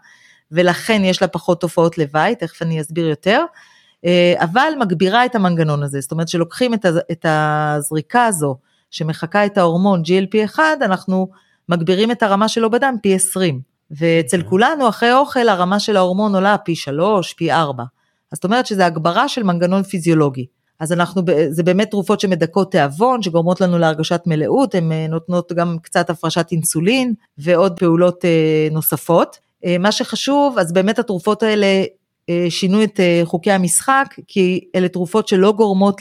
ולכן 0.52 1.04
יש 1.04 1.22
לה 1.22 1.28
פחות 1.28 1.60
תופעות 1.60 1.98
לוואי, 1.98 2.34
תכף 2.34 2.62
אני 2.62 2.80
אסביר 2.80 3.06
יותר, 3.08 3.44
אה, 4.04 4.34
אבל 4.38 4.72
מגבירה 4.80 5.24
את 5.24 5.34
המנגנון 5.34 5.82
הזה, 5.82 6.00
זאת 6.00 6.12
אומרת 6.12 6.28
שלוקחים 6.28 6.74
את 7.12 7.26
הזריקה 7.28 8.26
הזו 8.26 8.56
שמחקה 8.90 9.46
את 9.46 9.58
ההורמון 9.58 10.02
GLP-1, 10.02 10.58
אנחנו 10.82 11.28
מגבירים 11.68 12.10
את 12.10 12.22
הרמה 12.22 12.48
שלו 12.48 12.70
בדם 12.70 12.94
פי 13.02 13.14
20, 13.14 13.60
ואצל 13.90 14.36
okay. 14.36 14.40
אוקיי. 14.40 14.50
כולנו 14.50 14.88
אחרי 14.88 15.12
אוכל 15.12 15.48
הרמה 15.48 15.80
של 15.80 15.96
ההורמון 15.96 16.34
עולה 16.34 16.58
פי 16.58 16.76
3, 16.76 17.32
פי 17.32 17.52
4. 17.52 17.82
אז 18.32 18.36
זאת 18.36 18.44
אומרת 18.44 18.66
שזה 18.66 18.86
הגברה 18.86 19.28
של 19.28 19.42
מנגנון 19.42 19.82
פיזיולוגי. 19.82 20.46
אז 20.80 20.92
אנחנו, 20.92 21.22
זה 21.50 21.62
באמת 21.62 21.90
תרופות 21.90 22.20
שמדכאות 22.20 22.70
תיאבון, 22.70 23.22
שגורמות 23.22 23.60
לנו 23.60 23.78
להרגשת 23.78 24.20
מלאות, 24.26 24.74
הן 24.74 24.92
אה, 24.92 25.06
נותנות 25.08 25.52
גם 25.52 25.76
קצת 25.82 26.10
הפרשת 26.10 26.46
אינסולין 26.52 27.14
ועוד 27.38 27.78
פעולות 27.78 28.24
אה, 28.24 28.68
נוספות. 28.70 29.38
אה, 29.64 29.78
מה 29.78 29.92
שחשוב, 29.92 30.58
אז 30.58 30.72
באמת 30.72 30.98
התרופות 30.98 31.42
האלה 31.42 31.84
שינו 32.48 32.82
את 32.82 33.00
חוקי 33.24 33.52
המשחק, 33.52 34.14
כי 34.28 34.60
אלה 34.74 34.88
תרופות 34.88 35.28
שלא 35.28 35.52
גורמות 35.52 36.00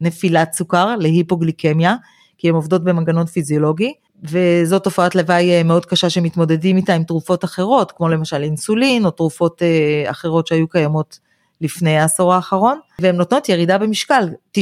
לנפילת 0.00 0.52
סוכר, 0.52 0.96
להיפוגליקמיה, 0.96 1.94
כי 2.38 2.48
הן 2.48 2.54
עובדות 2.54 2.84
במנגנון 2.84 3.26
פיזיולוגי, 3.26 3.92
וזאת 4.22 4.84
תופעת 4.84 5.14
לוואי 5.14 5.62
מאוד 5.62 5.86
קשה 5.86 6.10
שמתמודדים 6.10 6.76
איתה 6.76 6.94
עם 6.94 7.04
תרופות 7.04 7.44
אחרות, 7.44 7.92
כמו 7.92 8.08
למשל 8.08 8.42
אינסולין 8.42 9.04
או 9.04 9.10
תרופות 9.10 9.62
אחרות 10.06 10.46
שהיו 10.46 10.68
קיימות 10.68 11.18
לפני 11.60 11.98
העשור 11.98 12.34
האחרון, 12.34 12.78
והן 13.00 13.16
נותנות 13.16 13.48
ירידה 13.48 13.78
במשקל. 13.78 14.28
90% 14.58 14.60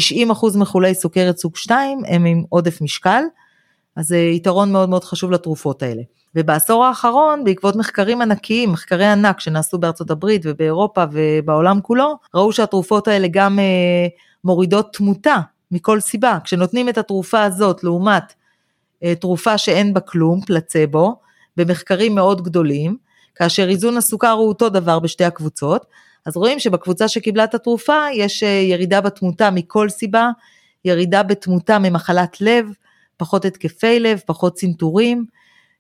מחולי 0.59 0.95
סוכרת 0.95 1.39
סוג 1.39 1.57
2 1.57 2.03
הם 2.07 2.25
עם 2.25 2.45
עודף 2.49 2.81
משקל, 2.81 3.23
אז 3.97 4.07
זה 4.07 4.17
יתרון 4.17 4.73
מאוד 4.73 4.89
מאוד 4.89 5.05
חשוב 5.05 5.31
לתרופות 5.31 5.83
האלה. 5.83 6.03
ובעשור 6.35 6.85
האחרון, 6.85 7.45
בעקבות 7.45 7.77
מחקרים 7.77 8.23
ענקיים, 8.23 8.73
מחקרי 8.73 9.07
ענק 9.07 9.41
שנעשו 9.41 9.79
בארצות 9.79 10.11
הברית 10.11 10.43
ובאירופה 10.45 11.05
ובעולם 11.13 11.81
כולו, 11.81 12.19
ראו 12.35 12.53
שהתרופות 12.53 13.09
האלה 13.09 13.29
גם 13.31 13.59
אה, 13.59 13.65
מורידות 14.45 14.93
תמותה 14.93 15.37
מכל 15.71 16.01
סיבה. 16.01 16.39
כשנותנים 16.45 16.89
את 16.89 16.99
התרופה 16.99 17.43
הזאת 17.43 17.85
לעומת 17.85 18.35
אה, 19.05 19.15
תרופה 19.15 19.59
שאין 19.59 19.95
בה 19.95 20.01
כלום, 20.01 20.41
פלצבו, 20.41 21.17
במחקרים 21.57 22.15
מאוד 22.15 22.43
גדולים, 22.43 22.97
כאשר 23.35 23.69
איזון 23.69 23.97
הסוכר 23.97 24.31
הוא 24.31 24.49
אותו 24.49 24.69
דבר 24.69 24.99
בשתי 24.99 25.25
הקבוצות, 25.25 25.87
אז 26.27 26.37
רואים 26.37 26.59
שבקבוצה 26.59 27.09
שקיבלה 27.09 27.45
את 27.45 27.55
התרופה 27.55 27.99
יש 28.13 28.43
אה, 28.43 28.49
ירידה 28.49 29.01
בתמותה 29.01 29.51
מכל 29.51 29.89
סיבה, 29.89 30.31
ירידה 30.85 31.23
בתמותה 31.23 31.79
ממחלת 31.79 32.41
לב, 32.41 32.67
פחות 33.17 33.45
התקפי 33.45 34.01
לב, 34.01 34.21
פחות 34.27 34.55
צנתורים, 34.55 35.25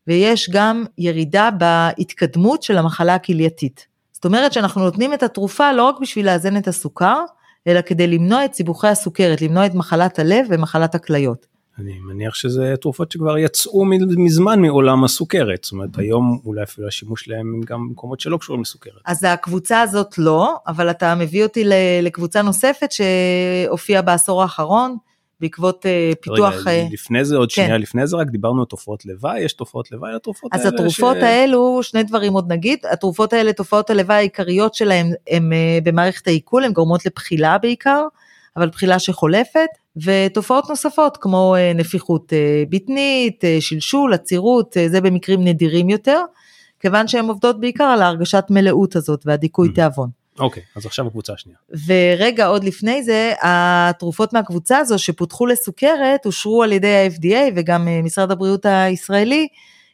ויש 0.07 0.51
גם 0.51 0.85
ירידה 0.99 1.51
בהתקדמות 1.51 2.63
של 2.63 2.79
המחלה 2.79 3.15
הכלייתית. 3.15 3.87
זאת 4.13 4.25
אומרת 4.25 4.53
שאנחנו 4.53 4.81
נותנים 4.81 5.15
את 5.15 5.23
התרופה 5.23 5.73
לא 5.73 5.83
רק 5.83 6.01
בשביל 6.01 6.27
לאזן 6.27 6.57
את 6.57 6.69
הסוכר, 6.69 7.21
אלא 7.67 7.81
כדי 7.81 8.07
למנוע 8.07 8.45
את 8.45 8.55
סיבוכי 8.55 8.89
הסוכרת, 8.89 9.43
למנוע 9.43 9.67
את 9.67 9.75
מחלת 9.75 10.19
הלב 10.19 10.47
ומחלת 10.51 10.95
הכליות. 10.95 11.54
אני 11.79 11.99
מניח 11.99 12.35
שזה 12.35 12.75
תרופות 12.81 13.13
שכבר 13.13 13.39
יצאו 13.39 13.85
מזמן 14.17 14.61
מעולם 14.61 15.05
הסוכרת, 15.05 15.65
זאת 15.65 15.73
אומרת 15.73 15.99
היום 15.99 16.41
אולי 16.45 16.63
אפילו 16.63 16.89
השימוש 16.89 17.29
להם 17.29 17.61
גם 17.67 17.89
במקומות 17.89 18.21
שלא 18.21 18.37
קשורים 18.37 18.63
לסוכרת. 18.63 19.03
אז 19.05 19.25
הקבוצה 19.25 19.81
הזאת 19.81 20.19
לא, 20.19 20.57
אבל 20.67 20.91
אתה 20.91 21.15
מביא 21.15 21.45
אותי 21.45 21.65
לקבוצה 22.03 22.43
נוספת 22.43 22.89
שהופיעה 22.93 24.03
בעשור 24.03 24.43
האחרון. 24.43 24.97
בעקבות 25.41 25.87
אה, 25.87 26.13
פיתוח... 26.21 26.55
רגע, 26.55 26.71
אה, 26.71 26.87
לפני 26.93 27.25
זה 27.25 27.37
עוד 27.37 27.53
כן. 27.53 27.63
שנייה 27.63 27.79
לפני 27.79 28.07
זה 28.07 28.17
רק 28.17 28.27
דיברנו 28.27 28.61
על 28.61 28.67
תופעות 28.67 29.07
לוואי, 29.07 29.41
יש 29.41 29.53
תופעות 29.53 29.93
לוואי 29.93 30.13
לתרופות 30.15 30.53
האלה? 30.53 30.65
אז 30.65 30.73
התרופות 30.75 31.17
ש... 31.17 31.23
האלו, 31.23 31.83
שני 31.83 32.03
דברים 32.03 32.33
עוד 32.33 32.53
נגיד, 32.53 32.79
התרופות 32.91 33.33
האלה, 33.33 33.53
תופעות 33.53 33.91
הלוואי 33.91 34.17
העיקריות 34.17 34.75
שלהם 34.75 35.07
הם 35.31 35.53
אה, 35.53 35.79
במערכת 35.83 36.27
העיכול, 36.27 36.65
הן 36.65 36.73
גורמות 36.73 37.07
לבחילה 37.07 37.59
בעיקר, 37.59 38.03
אבל 38.57 38.69
בחילה 38.69 38.99
שחולפת, 38.99 39.69
ותופעות 40.03 40.71
נוספות 40.71 41.17
כמו 41.17 41.55
אה, 41.57 41.73
נפיחות 41.75 42.33
אה, 42.33 42.63
בטנית, 42.69 43.45
אה, 43.45 43.57
שלשול, 43.61 44.15
עצירות, 44.15 44.77
זה 44.87 45.01
במקרים 45.01 45.45
נדירים 45.45 45.91
יותר, 45.91 46.21
כיוון 46.81 47.09
שהן 47.09 47.29
עובדות 47.29 47.61
בעיקר 47.61 47.85
על 47.85 48.03
ההרגשת 48.03 48.45
מלאות 48.51 48.97
הזאת 48.97 49.23
והדיכוי 49.27 49.69
mm. 49.69 49.75
תיאבון. 49.75 50.11
אוקיי, 50.39 50.63
okay, 50.63 50.79
אז 50.79 50.87
עכשיו 50.87 51.07
הקבוצה 51.07 51.33
השנייה. 51.33 51.59
ורגע, 51.87 52.47
עוד 52.47 52.65
לפני 52.65 53.03
זה, 53.03 53.33
התרופות 53.43 54.33
מהקבוצה 54.33 54.79
הזו 54.79 54.99
שפותחו 54.99 55.47
לסוכרת 55.47 56.27
אושרו 56.27 56.63
על 56.63 56.73
ידי 56.73 56.95
ה-FDA 56.97 57.53
וגם 57.57 57.89
משרד 58.05 58.31
הבריאות 58.31 58.67
הישראלי 58.67 59.49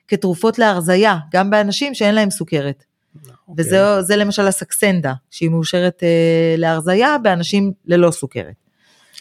כתרופות 0.09 0.59
להרזייה, 0.59 1.17
גם 1.33 1.51
באנשים 1.51 1.95
שאין 1.95 2.15
להם 2.15 2.31
סוכרת. 2.31 2.85
Okay. 3.17 3.31
אוקיי. 3.49 3.65
וזה 3.99 4.17
למשל 4.17 4.47
הסקסנדה, 4.47 5.13
שהיא 5.31 5.51
מאושרת 5.51 6.03
להרזייה 6.57 7.19
באנשים 7.19 7.73
ללא 7.87 8.11
סוכרת. 8.11 8.70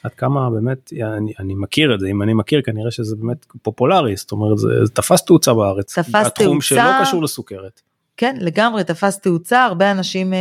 עד 0.04 0.14
כמה 0.14 0.50
באמת 0.50 0.94
אני, 1.18 1.34
אני 1.40 1.54
מכיר 1.56 1.96
את 1.96 2.00
זה 2.00 2.08
אם 2.08 2.22
אני 2.22 2.34
מכיר 2.34 2.62
כנראה 2.62 2.92
שזה 2.92 3.16
באמת 3.16 3.46
פופולרי 3.62 4.16
זאת 4.16 4.32
אומרת 4.32 4.58
זה, 4.58 4.86
זה 4.86 4.92
תפס 4.92 5.26
תאוצה 5.26 5.54
בארץ. 5.54 6.00
תפס 6.00 6.12
תאוצה. 6.12 6.28
התחום 6.28 6.62
שלא 6.62 7.02
קשור 7.02 7.24
לסוכרת. 7.24 7.82
כן 8.20 8.36
לגמרי 8.40 8.84
תפס 8.84 9.20
תאוצה 9.20 9.64
הרבה 9.64 9.92
אנשים 9.92 10.34
אה, 10.34 10.40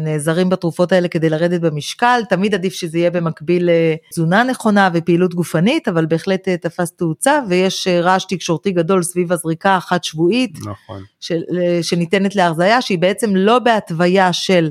נעזרים 0.00 0.48
בתרופות 0.48 0.92
האלה 0.92 1.08
כדי 1.08 1.30
לרדת 1.30 1.60
במשקל 1.60 2.20
תמיד 2.28 2.54
עדיף 2.54 2.72
שזה 2.72 2.98
יהיה 2.98 3.10
במקביל 3.10 3.68
לתזונה 3.72 4.44
נכונה 4.44 4.88
ופעילות 4.94 5.34
גופנית 5.34 5.88
אבל 5.88 6.06
בהחלט 6.06 6.48
אה, 6.48 6.56
תפס 6.56 6.92
תאוצה 6.92 7.40
ויש 7.48 7.88
אה, 7.88 8.00
רעש 8.00 8.24
תקשורתי 8.28 8.70
גדול 8.70 9.02
סביב 9.02 9.32
הזריקה 9.32 9.76
החד 9.76 10.04
שבועית 10.04 10.58
נכון. 10.58 11.02
של, 11.20 11.42
שניתנת 11.82 12.36
להרזיה 12.36 12.82
שהיא 12.82 12.98
בעצם 12.98 13.36
לא 13.36 13.58
בהתוויה 13.58 14.32
של 14.32 14.70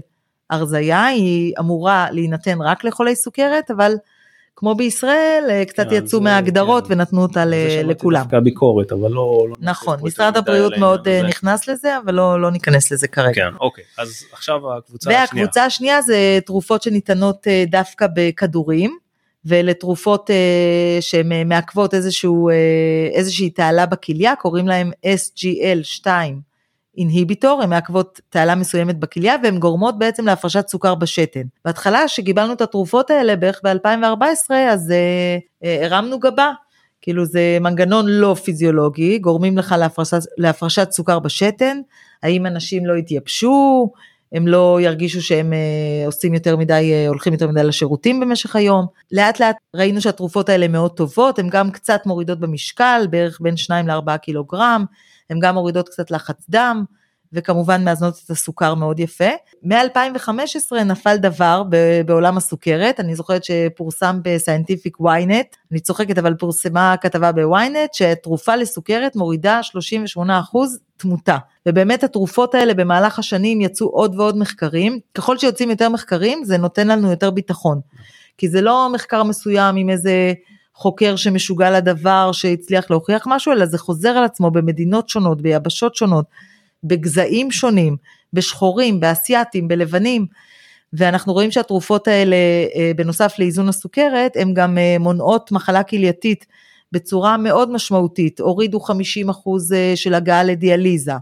הרזיה 0.49 1.05
היא 1.05 1.53
אמורה 1.59 2.07
להינתן 2.11 2.61
רק 2.61 2.83
לחולי 2.83 3.15
סוכרת 3.15 3.71
אבל 3.71 3.93
כמו 4.59 4.75
בישראל, 4.75 5.43
אה, 5.49 5.65
קצת 5.65 5.89
כן, 5.89 5.95
יצאו 5.95 6.21
מההגדרות 6.21 6.87
כן. 6.87 6.93
ונתנו 6.93 7.21
אותה 7.21 7.43
לכולם. 7.83 8.25
זה 8.31 8.39
ביקורת, 8.39 8.91
אבל 8.91 9.11
לא... 9.11 9.45
לא 9.49 9.55
נכון, 9.59 9.99
משרד 10.01 10.37
הבריאות 10.37 10.77
מאוד 10.77 11.07
אה, 11.07 11.21
נכנס 11.23 11.67
לזה, 11.67 11.97
אבל 11.97 12.13
לא, 12.13 12.41
לא 12.41 12.51
ניכנס 12.51 12.91
לזה 12.91 13.07
כרגע. 13.07 13.33
כן, 13.33 13.55
אוקיי, 13.59 13.83
אז 13.97 14.23
עכשיו 14.33 14.77
הקבוצה 14.77 15.09
השנייה. 15.09 15.21
והקבוצה 15.21 15.65
השנייה 15.65 16.01
זה 16.01 16.39
תרופות 16.45 16.83
שניתנות 16.83 17.47
אה, 17.47 17.63
דווקא 17.67 18.07
בכדורים, 18.15 18.97
ואלה 19.45 19.73
תרופות 19.73 20.29
שהן 21.01 21.49
מעכבות 21.49 21.93
איזשהו, 21.93 22.49
איזושהי 23.13 23.49
תעלה 23.49 23.85
בכליה, 23.85 24.35
קוראים 24.35 24.67
להם 24.67 24.91
SGL2 25.05 26.07
אינהיביטור, 26.97 27.61
הן 27.61 27.69
מעכבות 27.69 28.21
תעלה 28.29 28.55
מסוימת 28.55 28.99
בכליה 28.99 29.35
והן 29.43 29.59
גורמות 29.59 29.99
בעצם 29.99 30.25
להפרשת 30.25 30.67
סוכר 30.67 30.95
בשתן. 30.95 31.41
בהתחלה 31.65 32.07
שקיבלנו 32.07 32.53
את 32.53 32.61
התרופות 32.61 33.09
האלה 33.09 33.35
בערך 33.35 33.61
ב-2014 33.63 34.53
אז 34.53 34.91
אה, 34.91 35.37
אה, 35.63 35.85
הרמנו 35.85 36.19
גבה, 36.19 36.51
כאילו 37.01 37.25
זה 37.25 37.57
מנגנון 37.61 38.05
לא 38.07 38.35
פיזיולוגי, 38.43 39.19
גורמים 39.19 39.57
לך 39.57 39.75
להפרשת, 39.79 40.19
להפרשת 40.37 40.91
סוכר 40.91 41.19
בשתן, 41.19 41.81
האם 42.23 42.45
אנשים 42.45 42.85
לא 42.85 42.97
יתייבשו, 42.97 43.91
הם 44.31 44.47
לא 44.47 44.81
ירגישו 44.81 45.21
שהם 45.21 45.53
אה, 45.53 46.05
עושים 46.05 46.33
יותר 46.33 46.57
מדי, 46.57 46.91
אה, 46.93 47.07
הולכים 47.07 47.33
יותר 47.33 47.47
מדי 47.47 47.63
לשירותים 47.63 48.19
במשך 48.19 48.55
היום. 48.55 48.85
לאט 49.11 49.39
לאט 49.39 49.55
ראינו 49.75 50.01
שהתרופות 50.01 50.49
האלה 50.49 50.67
מאוד 50.67 50.91
טובות, 50.91 51.39
הן 51.39 51.49
גם 51.49 51.71
קצת 51.71 52.01
מורידות 52.05 52.39
במשקל, 52.39 53.07
בערך 53.09 53.37
בין 53.41 53.57
2 53.57 53.87
ל-4 53.87 54.17
קילוגרם, 54.17 54.85
הן 55.29 55.39
גם 55.39 55.53
מורידות 55.53 55.89
קצת 55.89 56.11
לחץ 56.11 56.45
דם, 56.49 56.83
וכמובן 57.33 57.83
מאזנות 57.85 58.21
את 58.25 58.29
הסוכר 58.29 58.75
מאוד 58.75 58.99
יפה. 58.99 59.29
מ-2015 59.63 60.75
נפל 60.85 61.17
דבר 61.17 61.63
בעולם 62.05 62.37
הסוכרת, 62.37 62.99
אני 62.99 63.15
זוכרת 63.15 63.43
שפורסם 63.43 64.19
בסיינטיפיק 64.23 64.97
ynet, 64.97 65.57
אני 65.71 65.79
צוחקת 65.79 66.17
אבל 66.17 66.33
פורסמה 66.33 66.95
כתבה 67.01 67.31
בוויינט 67.31 67.93
שתרופה 67.93 68.55
לסוכרת 68.55 69.15
מורידה 69.15 69.59
38% 70.15 70.19
תמותה. 70.97 71.37
ובאמת 71.65 72.03
התרופות 72.03 72.55
האלה 72.55 72.73
במהלך 72.73 73.19
השנים 73.19 73.61
יצאו 73.61 73.87
עוד 73.87 74.19
ועוד 74.19 74.37
מחקרים, 74.37 74.99
ככל 75.15 75.37
שיוצאים 75.37 75.69
יותר 75.69 75.89
מחקרים 75.89 76.43
זה 76.43 76.57
נותן 76.57 76.87
לנו 76.87 77.09
יותר 77.09 77.31
ביטחון. 77.31 77.79
כי 78.37 78.49
זה 78.49 78.61
לא 78.61 78.89
מחקר 78.93 79.23
מסוים 79.23 79.75
עם 79.75 79.89
איזה 79.89 80.33
חוקר 80.77 81.15
שמשוגע 81.15 81.71
לדבר 81.71 82.31
שהצליח 82.31 82.91
להוכיח 82.91 83.23
משהו, 83.27 83.53
אלא 83.53 83.65
זה 83.65 83.77
חוזר 83.77 84.09
על 84.09 84.23
עצמו 84.23 84.51
במדינות 84.51 85.09
שונות, 85.09 85.41
ביבשות 85.41 85.95
שונות. 85.95 86.25
בגזעים 86.83 87.51
שונים, 87.51 87.97
בשחורים, 88.33 88.99
באסייתים, 88.99 89.67
בלבנים, 89.67 90.25
ואנחנו 90.93 91.33
רואים 91.33 91.51
שהתרופות 91.51 92.07
האלה, 92.07 92.35
אה, 92.75 92.91
בנוסף 92.95 93.33
לאיזון 93.39 93.69
הסוכרת, 93.69 94.31
הן 94.35 94.53
גם 94.53 94.77
אה, 94.77 94.95
מונעות 94.99 95.51
מחלה 95.51 95.83
כלייתית 95.83 96.45
בצורה 96.91 97.37
מאוד 97.37 97.71
משמעותית, 97.71 98.39
הורידו 98.39 98.79
50% 98.79 98.91
אה, 99.75 99.93
של 99.95 100.13
הגעה 100.13 100.43
לדיאליזה, 100.43 101.13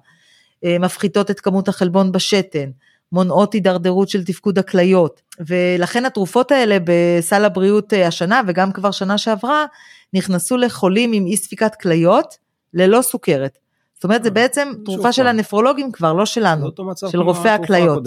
מפחיתות 0.79 1.31
את 1.31 1.39
כמות 1.39 1.67
החלבון 1.67 2.11
בשתן, 2.11 2.69
מונעות 3.11 3.53
הידרדרות 3.53 4.09
של 4.09 4.23
תפקוד 4.23 4.59
הכליות, 4.59 5.21
ולכן 5.39 6.05
התרופות 6.05 6.51
האלה 6.51 6.77
בסל 6.83 7.45
הבריאות 7.45 7.93
השנה 7.93 8.41
וגם 8.47 8.71
כבר 8.71 8.91
שנה 8.91 9.17
שעברה, 9.17 9.65
נכנסו 10.13 10.57
לחולים 10.57 11.13
עם 11.13 11.25
אי 11.25 11.37
ספיקת 11.37 11.75
כליות 11.75 12.37
ללא 12.73 13.01
סוכרת. 13.01 13.57
זאת 13.93 14.03
אומרת 14.03 14.23
זה 14.23 14.29
אה, 14.29 14.33
בעצם 14.33 14.71
תרופה 14.85 15.11
של 15.11 15.27
הנפרולוגים 15.27 15.91
כבר, 15.91 16.13
לא 16.13 16.25
שלנו, 16.25 16.67
של 17.11 17.21
רופאי 17.21 17.51
הכליות. 17.51 18.03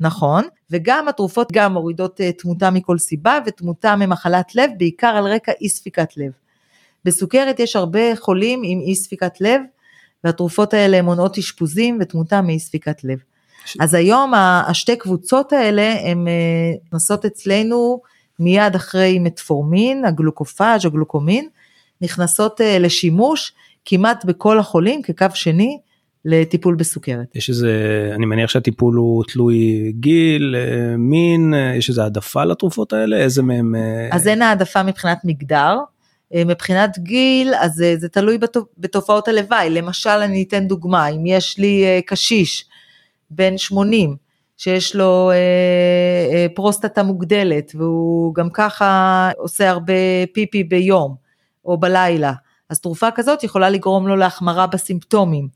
נכון, 0.00 0.44
וגם 0.70 1.08
התרופות 1.08 1.52
גם 1.52 1.72
מורידות 1.72 2.20
אה, 2.20 2.32
תמותה 2.32 2.70
מכל 2.70 2.98
סיבה 2.98 3.38
ותמותה 3.46 3.96
ממחלת 3.96 4.54
לב, 4.54 4.70
בעיקר 4.78 5.06
על 5.06 5.24
רקע 5.24 5.52
אי 5.60 5.68
ספיקת 5.68 6.16
לב. 6.16 6.32
בסוכרת 7.04 7.60
יש 7.60 7.76
הרבה 7.76 8.16
חולים 8.16 8.62
עם 8.64 8.80
אי 8.80 8.94
ספיקת 8.94 9.40
לב, 9.40 9.60
והתרופות 10.24 10.74
האלה 10.74 11.02
מונעות 11.02 11.38
אשפוזים 11.38 11.98
ותמותה 12.00 12.42
מאי 12.42 12.58
ספיקת 12.58 13.04
לב. 13.04 13.18
אז 13.80 13.94
היום 13.94 14.32
השתי 14.66 14.96
קבוצות 14.96 15.52
האלה 15.52 15.94
הן 16.04 16.28
אה, 16.28 16.32
נכנסות 16.86 17.24
אצלנו 17.24 18.00
מיד 18.38 18.74
אחרי 18.74 19.18
מטפורמין, 19.18 20.04
הגלוקופאז', 20.04 20.86
הגלוקומין, 20.86 21.48
נכנסות 22.00 22.60
לשימוש 22.80 23.52
כמעט 23.84 24.24
בכל 24.24 24.58
החולים 24.58 25.02
כקו 25.02 25.26
שני 25.34 25.78
לטיפול 26.24 26.74
בסוכרת. 26.74 27.36
יש 27.36 27.48
איזה, 27.48 27.72
אני 28.14 28.26
מניח 28.26 28.50
שהטיפול 28.50 28.94
הוא 28.94 29.24
תלוי 29.24 29.92
גיל, 30.00 30.56
אה, 30.58 30.96
מין, 30.96 31.54
אה, 31.54 31.74
יש 31.76 31.88
איזה 31.88 32.02
העדפה 32.02 32.44
לתרופות 32.44 32.92
האלה? 32.92 33.16
איזה 33.16 33.42
מהם... 33.42 33.74
אה, 33.74 34.08
אז 34.12 34.28
אין 34.28 34.42
העדפה 34.42 34.82
מבחינת 34.82 35.18
מגדר. 35.24 35.78
מבחינת 36.46 36.98
גיל, 36.98 37.54
אז 37.54 37.72
זה, 37.72 37.94
זה 37.98 38.08
תלוי 38.08 38.38
בתופעות 38.78 39.28
הלוואי. 39.28 39.70
למשל, 39.70 40.10
אני 40.10 40.44
אתן 40.48 40.66
דוגמה, 40.66 41.08
אם 41.08 41.26
יש 41.26 41.58
לי 41.58 42.02
קשיש 42.06 42.64
בן 43.34 43.58
80, 43.58 44.16
שיש 44.56 44.96
לו 44.96 45.30
אה, 45.30 45.36
אה, 46.34 46.46
פרוסטטה 46.54 47.02
מוגדלת, 47.02 47.72
והוא 47.74 48.34
גם 48.34 48.50
ככה 48.50 49.30
עושה 49.38 49.70
הרבה 49.70 49.92
פיפי 50.32 50.64
ביום 50.64 51.14
או 51.64 51.78
בלילה, 51.78 52.32
אז 52.70 52.80
תרופה 52.80 53.10
כזאת 53.10 53.44
יכולה 53.44 53.70
לגרום 53.70 54.08
לו 54.08 54.16
להחמרה 54.16 54.66
בסימפטומים, 54.66 55.48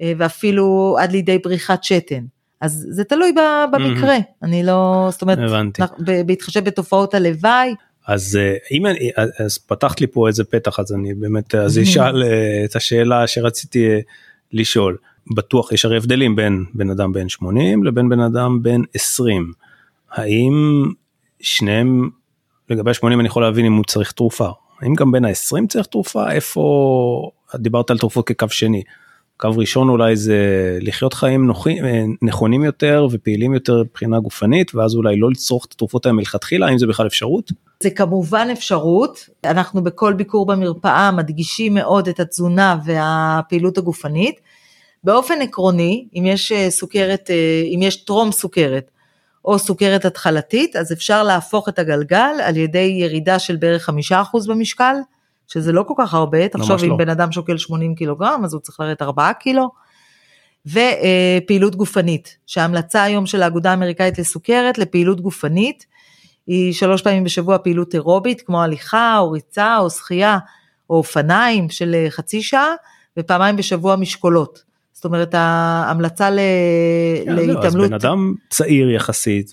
אה, 0.00 0.12
ואפילו 0.18 0.96
עד 1.00 1.12
לידי 1.12 1.38
בריחת 1.38 1.84
שתן. 1.84 2.24
אז 2.60 2.86
זה 2.90 3.04
תלוי 3.04 3.32
במקרה, 3.72 4.16
mm-hmm. 4.16 4.42
אני 4.42 4.62
לא, 4.62 5.08
זאת 5.10 5.22
אומרת, 5.22 5.38
הבנתי. 5.38 5.82
בהתחשב 6.26 6.64
בתופעות 6.64 7.14
הלוואי. 7.14 7.74
אז 8.06 8.36
אה, 8.36 8.54
אם 8.72 8.86
אני, 8.86 9.10
אז 9.38 9.58
פתחת 9.58 10.00
לי 10.00 10.06
פה 10.06 10.28
איזה 10.28 10.44
פתח, 10.44 10.80
אז 10.80 10.92
אני 10.92 11.14
באמת, 11.14 11.54
אז 11.54 11.78
אשאל 11.78 12.22
אה, 12.22 12.64
את 12.64 12.76
השאלה 12.76 13.26
שרציתי 13.26 13.88
לשאול. 14.52 14.96
בטוח 15.34 15.72
יש 15.72 15.84
הרי 15.84 15.96
הבדלים 15.96 16.36
בין 16.36 16.64
בן 16.74 16.90
אדם 16.90 17.12
בן 17.12 17.28
80 17.28 17.84
לבין 17.84 18.08
בן 18.08 18.20
אדם 18.20 18.62
בן 18.62 18.80
20. 18.94 19.52
האם 20.10 20.84
שניהם, 21.40 22.10
לגבי 22.70 22.94
80 22.94 23.20
אני 23.20 23.28
יכול 23.28 23.42
להבין 23.42 23.64
אם 23.64 23.72
הוא 23.72 23.84
צריך 23.84 24.12
תרופה, 24.12 24.48
האם 24.80 24.94
גם 24.94 25.12
בין 25.12 25.24
ה-20 25.24 25.66
צריך 25.68 25.86
תרופה? 25.86 26.30
איפה, 26.30 27.30
דיברת 27.54 27.90
על 27.90 27.98
תרופות 27.98 28.26
כקו 28.26 28.48
שני. 28.48 28.82
קו 29.38 29.48
ראשון 29.56 29.88
אולי 29.88 30.16
זה 30.16 30.38
לחיות 30.80 31.14
חיים 31.14 31.46
נוחים, 31.46 31.84
אה, 31.84 32.04
נכונים 32.22 32.64
יותר 32.64 33.06
ופעילים 33.10 33.54
יותר 33.54 33.82
מבחינה 33.82 34.20
גופנית 34.20 34.74
ואז 34.74 34.94
אולי 34.94 35.16
לא 35.16 35.30
לצרוך 35.30 35.66
את 35.66 35.72
התרופות 35.72 36.06
האלה 36.06 36.16
מלכתחילה, 36.16 36.66
האם 36.66 36.78
זה 36.78 36.86
בכלל 36.86 37.06
אפשרות? 37.06 37.52
זה 37.82 37.90
כמובן 37.90 38.48
אפשרות, 38.52 39.28
אנחנו 39.44 39.84
בכל 39.84 40.12
ביקור 40.12 40.46
במרפאה 40.46 41.10
מדגישים 41.10 41.74
מאוד 41.74 42.08
את 42.08 42.20
התזונה 42.20 42.78
והפעילות 42.84 43.78
הגופנית. 43.78 44.40
באופן 45.04 45.42
עקרוני, 45.42 46.08
אם 46.14 46.24
יש 46.26 46.52
אה, 46.52 46.70
סוכרת, 46.70 47.30
אה, 47.30 47.62
אם 47.74 47.82
יש 47.82 48.04
טרום 48.04 48.32
סוכרת 48.32 48.90
או 49.44 49.58
סוכרת 49.58 50.04
התחלתית, 50.04 50.76
אז 50.76 50.92
אפשר 50.92 51.22
להפוך 51.22 51.68
את 51.68 51.78
הגלגל 51.78 52.34
על 52.42 52.56
ידי 52.56 52.96
ירידה 53.00 53.38
של 53.38 53.56
בערך 53.56 53.82
חמישה 53.82 54.22
אחוז 54.22 54.46
במשקל, 54.46 54.94
שזה 55.48 55.72
לא 55.72 55.82
כל 55.82 55.94
כך 55.98 56.14
הרבה, 56.14 56.48
תחשוב 56.48 56.84
אם 56.84 56.90
לא. 56.90 56.96
בן 56.96 57.08
אדם 57.08 57.32
שוקל 57.32 57.58
80 57.58 57.94
קילוגרם, 57.94 58.40
אז 58.44 58.54
הוא 58.54 58.60
צריך 58.60 58.80
לרדת 58.80 59.02
4 59.02 59.32
קילו. 59.32 59.70
ופעילות 60.66 61.76
גופנית, 61.76 62.36
שההמלצה 62.46 63.02
היום 63.02 63.26
של 63.26 63.42
האגודה 63.42 63.70
האמריקאית 63.70 64.18
לסוכרת 64.18 64.78
לפעילות 64.78 65.20
גופנית, 65.20 65.86
היא 66.46 66.72
שלוש 66.72 67.02
פעמים 67.02 67.24
בשבוע 67.24 67.58
פעילות 67.58 67.94
אירובית, 67.94 68.42
כמו 68.42 68.62
הליכה 68.62 69.18
או 69.18 69.30
ריצה 69.30 69.78
או 69.78 69.90
שחייה 69.90 70.38
או 70.90 70.96
אופניים 70.96 71.70
של 71.70 72.06
חצי 72.08 72.42
שעה, 72.42 72.74
ופעמיים 73.18 73.56
בשבוע 73.56 73.96
משקולות. 73.96 74.67
זאת 74.98 75.04
אומרת 75.04 75.34
ההמלצה 75.34 76.28
כן, 76.28 77.36
להתעמלות. 77.36 77.64
אז 77.64 77.76
בן 77.76 77.92
אדם 77.92 78.34
צעיר 78.50 78.90
יחסית 78.90 79.52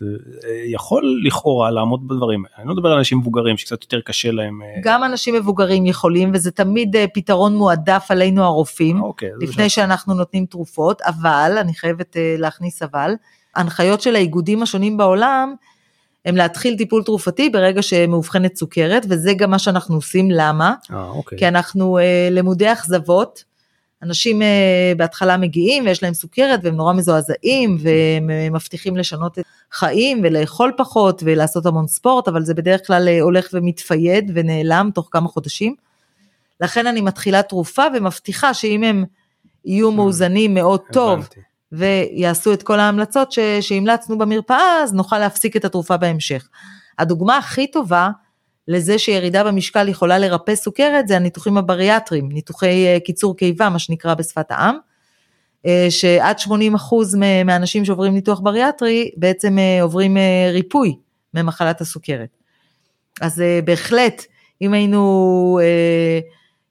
יכול 0.65 1.21
לכאורה 1.23 1.71
לעמוד 1.71 2.07
בדברים 2.07 2.43
אני 2.57 2.67
לא 2.67 2.73
מדבר 2.73 2.91
על 2.91 2.97
אנשים 2.97 3.17
מבוגרים 3.17 3.57
שקצת 3.57 3.83
יותר 3.83 4.01
קשה 4.01 4.31
להם. 4.31 4.61
אה, 4.61 4.67
גם 4.83 5.03
אנשים 5.03 5.35
מבוגרים 5.35 5.85
יכולים 5.85 6.31
וזה 6.33 6.51
תמיד 6.51 6.95
אה, 6.95 7.05
פתרון 7.13 7.55
מועדף 7.55 8.05
עלינו 8.09 8.43
הרופאים 8.43 9.01
אוקיי, 9.01 9.29
לפני 9.39 9.69
שאנחנו 9.69 10.13
נותנים 10.13 10.45
תרופות 10.45 11.01
אבל 11.01 11.51
אני 11.61 11.73
חייבת 11.73 12.17
אה, 12.17 12.35
להכניס 12.37 12.83
אבל 12.83 13.13
הנחיות 13.55 14.01
של 14.01 14.15
האיגודים 14.15 14.63
השונים 14.63 14.97
בעולם 14.97 15.53
הם 16.25 16.35
להתחיל 16.35 16.77
טיפול 16.77 17.03
תרופתי 17.03 17.49
ברגע 17.49 17.81
שמאובחנת 17.81 18.55
סוכרת 18.55 19.05
וזה 19.09 19.33
גם 19.33 19.51
מה 19.51 19.59
שאנחנו 19.59 19.95
עושים 19.95 20.31
למה 20.31 20.73
아, 20.89 20.93
אוקיי. 20.93 21.37
כי 21.37 21.47
אנחנו 21.47 21.99
למודי 22.31 22.71
אכזבות. 22.71 23.54
אנשים 24.05 24.41
אה, 24.41 24.93
בהתחלה 24.97 25.37
מגיעים 25.37 25.85
ויש 25.85 26.03
להם 26.03 26.13
סוכרת 26.13 26.59
והם 26.63 26.75
נורא 26.75 26.93
מזועזעים 26.93 27.77
והם 27.79 28.29
אה, 28.29 28.47
מבטיחים 28.51 28.97
לשנות 28.97 29.39
את 29.39 29.43
חיים 29.71 30.21
ולאכול 30.23 30.71
פחות 30.77 31.21
ולעשות 31.25 31.65
המון 31.65 31.87
ספורט, 31.87 32.27
אבל 32.27 32.43
זה 32.43 32.53
בדרך 32.53 32.87
כלל 32.87 33.07
אה, 33.07 33.21
הולך 33.21 33.47
ומתפייד 33.53 34.31
ונעלם 34.33 34.89
תוך 34.93 35.09
כמה 35.11 35.27
חודשים. 35.27 35.75
לכן 36.61 36.87
אני 36.87 37.01
מתחילה 37.01 37.41
תרופה 37.41 37.83
ומבטיחה 37.95 38.53
שאם 38.53 38.83
הם 38.83 39.05
יהיו 39.65 39.89
mm, 39.91 39.93
מאוזנים 39.93 40.53
מאוד 40.53 40.81
טוב 40.91 41.29
ויעשו 41.71 42.53
את 42.53 42.63
כל 42.63 42.79
ההמלצות 42.79 43.33
שהמלצנו 43.61 44.17
במרפאה, 44.17 44.83
אז 44.83 44.93
נוכל 44.93 45.19
להפסיק 45.19 45.55
את 45.55 45.65
התרופה 45.65 45.97
בהמשך. 45.97 46.47
הדוגמה 46.99 47.37
הכי 47.37 47.67
טובה 47.67 48.09
לזה 48.67 48.99
שירידה 48.99 49.43
במשקל 49.43 49.89
יכולה 49.89 50.19
לרפא 50.19 50.55
סוכרת 50.55 51.07
זה 51.07 51.15
הניתוחים 51.15 51.57
הבריאטריים, 51.57 52.29
ניתוחי 52.31 52.85
אה, 52.85 52.97
קיצור 52.99 53.37
קיבה, 53.37 53.69
מה 53.69 53.79
שנקרא 53.79 54.13
בשפת 54.13 54.51
העם, 54.51 54.77
אה, 55.65 55.87
שעד 55.89 56.39
80% 56.39 56.49
מהאנשים 57.45 57.85
שעוברים 57.85 58.13
ניתוח 58.13 58.39
בריאטרי 58.39 59.11
בעצם 59.17 59.59
אה, 59.59 59.81
עוברים 59.81 60.17
ריפוי 60.51 60.95
ממחלת 61.33 61.81
הסוכרת. 61.81 62.29
אז 63.21 63.43
בהחלט, 63.65 64.25
אם 64.61 64.73
היינו 64.73 65.59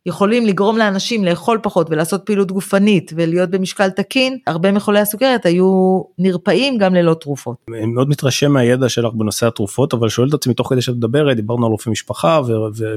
יכולים 0.06 0.46
לגרום 0.46 0.78
לאנשים 0.78 1.24
לאכול 1.24 1.58
פחות 1.62 1.90
ולעשות 1.90 2.22
פעילות 2.26 2.52
גופנית 2.52 3.12
ולהיות 3.16 3.50
במשקל 3.50 3.90
תקין, 3.90 4.38
הרבה 4.46 4.72
מחולי 4.72 5.00
הסוכרת 5.00 5.46
היו 5.46 6.02
נרפאים 6.18 6.78
גם 6.78 6.94
ללא 6.94 7.14
תרופות. 7.14 7.56
אני 7.68 7.86
מאוד 7.86 8.08
מתרשם 8.08 8.52
מהידע 8.52 8.88
שלך 8.88 9.14
בנושא 9.14 9.46
התרופות, 9.46 9.94
אבל 9.94 10.08
שואל 10.08 10.28
את 10.28 10.34
עצמי 10.34 10.54
תוך 10.54 10.68
כדי 10.68 10.82
שאת 10.82 10.94
מדברת, 10.94 11.36
דיברנו 11.36 11.66
על 11.66 11.72
רופאי 11.72 11.92
משפחה 11.92 12.40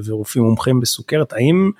ורופאים 0.05 0.43
מומחים 0.43 0.79
בסוכרת, 0.79 1.33
האם 1.33 1.71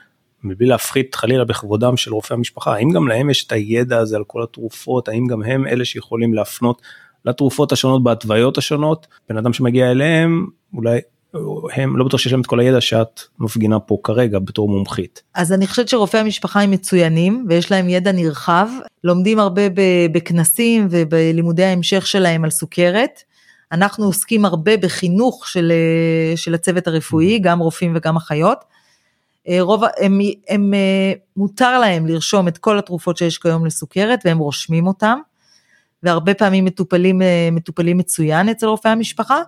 מבלי 0.44 0.68
להפחית 0.68 1.16
חלילה 1.16 1.46
בכבודם 1.46 1.98
של 1.98 2.14
רופאי 2.14 2.36
המשפחה, 2.36 2.76
האם 2.76 2.90
גם 2.92 3.08
להם 3.08 3.30
יש 3.30 3.46
את 3.46 3.52
הידע 3.52 3.98
הזה 3.98 4.16
על 4.16 4.24
כל 4.28 4.44
התרופות, 4.44 5.08
האם 5.08 5.28
גם 5.28 5.44
הם 5.44 5.68
אלה 5.68 5.86
שיכולים 5.86 6.34
להפנות 6.34 6.82
לתרופות 7.26 7.72
השונות 7.72 8.04
בהתוויות 8.04 8.58
השונות, 8.58 9.08
בן 9.30 9.38
אדם 9.38 9.54
שמגיע 9.54 9.92
אליהם 9.92 10.48
אולי 10.74 11.00
הם 11.74 11.98
לא 11.98 12.06
בטוח 12.06 12.20
שיש 12.20 12.32
להם 12.32 12.42
את 12.42 12.46
כל 12.46 12.60
הידע 12.60 12.82
שאת 12.82 13.22
מפגינה 13.40 13.80
פה 13.80 13.98
כרגע 14.04 14.40
בתור 14.40 14.70
מומחית. 14.70 15.24
אז 15.36 15.54
אני 15.54 15.68
חושבת 15.68 15.90
שרופאי 15.90 16.20
המשפחה 16.20 16.62
הם 16.62 16.72
מצוינים 16.72 17.46
ויש 17.50 17.72
להם 17.72 17.90
ידע 17.90 18.12
נרחב, 18.12 18.68
לומדים 19.04 19.40
הרבה 19.40 19.62
בכנסים 20.12 20.88
ובלימודי 20.90 21.64
ההמשך 21.64 22.08
שלהם 22.08 22.44
על 22.44 22.50
סוכרת. 22.50 23.22
אנחנו 23.72 24.06
עוסקים 24.06 24.46
הרבה 24.46 24.78
בחינוך 24.78 25.48
של, 25.48 25.72
של 26.36 26.54
הצוות 26.54 26.88
הרפואי, 26.88 27.40
גם 27.40 27.60
רופאים 27.60 27.94
וגם 27.96 28.16
אחיות. 28.16 28.58
רוב, 29.60 29.84
הם, 30.00 30.20
הם, 30.50 30.74
מותר 31.38 31.80
להם 31.80 32.06
לרשום 32.06 32.48
את 32.48 32.58
כל 32.58 32.80
התרופות 32.80 33.18
שיש 33.18 33.38
כיום 33.38 33.66
לסוכרת 33.66 34.20
והם 34.26 34.38
רושמים 34.38 34.88
אותם, 34.88 35.20
והרבה 36.04 36.34
פעמים 36.34 36.66
מטופלים, 36.66 37.22
מטופלים 37.52 37.98
מצוין 37.98 38.50
אצל 38.50 38.66
רופאי 38.66 38.92
המשפחה. 38.92 39.42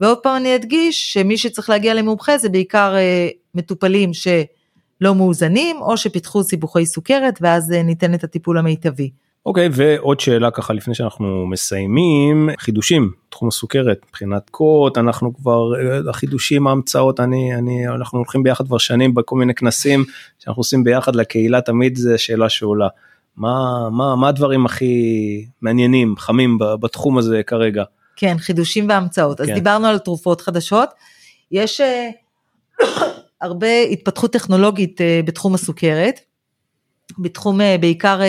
ועוד 0.00 0.18
פעם 0.18 0.36
אני 0.36 0.54
אדגיש 0.54 1.12
שמי 1.12 1.36
שצריך 1.38 1.70
להגיע 1.70 1.94
למומחה 1.94 2.38
זה 2.38 2.48
בעיקר 2.48 2.94
אה, 2.96 3.28
מטופלים 3.54 4.10
שלא 4.14 5.14
מאוזנים 5.14 5.76
או 5.80 5.96
שפיתחו 5.96 6.42
סיבוכי 6.42 6.86
סוכרת 6.86 7.38
ואז 7.40 7.72
אה, 7.72 7.82
ניתן 7.82 8.14
את 8.14 8.24
הטיפול 8.24 8.58
המיטבי. 8.58 9.10
אוקיי 9.46 9.66
okay, 9.66 9.70
ועוד 9.74 10.20
שאלה 10.20 10.50
ככה 10.50 10.72
לפני 10.72 10.94
שאנחנו 10.94 11.46
מסיימים 11.46 12.48
חידושים 12.58 13.10
תחום 13.28 13.48
הסוכרת 13.48 13.98
מבחינת 14.08 14.50
קוד 14.50 14.98
אנחנו 14.98 15.34
כבר 15.34 15.74
אה, 15.74 16.10
החידושים 16.10 16.66
ההמצאות 16.66 17.20
אני 17.20 17.54
אני 17.54 17.88
אנחנו 17.88 18.18
הולכים 18.18 18.42
ביחד 18.42 18.66
כבר 18.66 18.78
שנים 18.78 19.14
בכל 19.14 19.36
מיני 19.36 19.54
כנסים 19.54 20.04
שאנחנו 20.38 20.60
עושים 20.60 20.84
ביחד 20.84 21.16
לקהילה 21.16 21.60
תמיד 21.60 21.96
זה 21.96 22.18
שאלה 22.18 22.48
שעולה 22.48 22.88
מה 23.36 23.88
מה 23.90 24.16
מה 24.16 24.28
הדברים 24.28 24.66
הכי 24.66 25.44
מעניינים 25.62 26.16
חמים 26.16 26.58
בתחום 26.80 27.18
הזה 27.18 27.42
כרגע. 27.46 27.84
כן, 28.20 28.38
חידושים 28.38 28.88
והמצאות. 28.88 29.36
כן. 29.36 29.42
אז 29.42 29.48
דיברנו 29.48 29.86
על 29.86 29.98
תרופות 29.98 30.40
חדשות. 30.40 30.88
יש 31.50 31.80
uh, 31.80 32.84
הרבה 33.42 33.82
התפתחות 33.90 34.32
טכנולוגית 34.32 35.00
uh, 35.00 35.26
בתחום 35.26 35.54
הסוכרת, 35.54 36.20
בתחום 37.18 37.60
uh, 37.60 37.64
בעיקר 37.80 38.20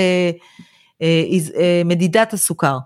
מדידת 1.86 2.34
הסוכר. 2.34 2.78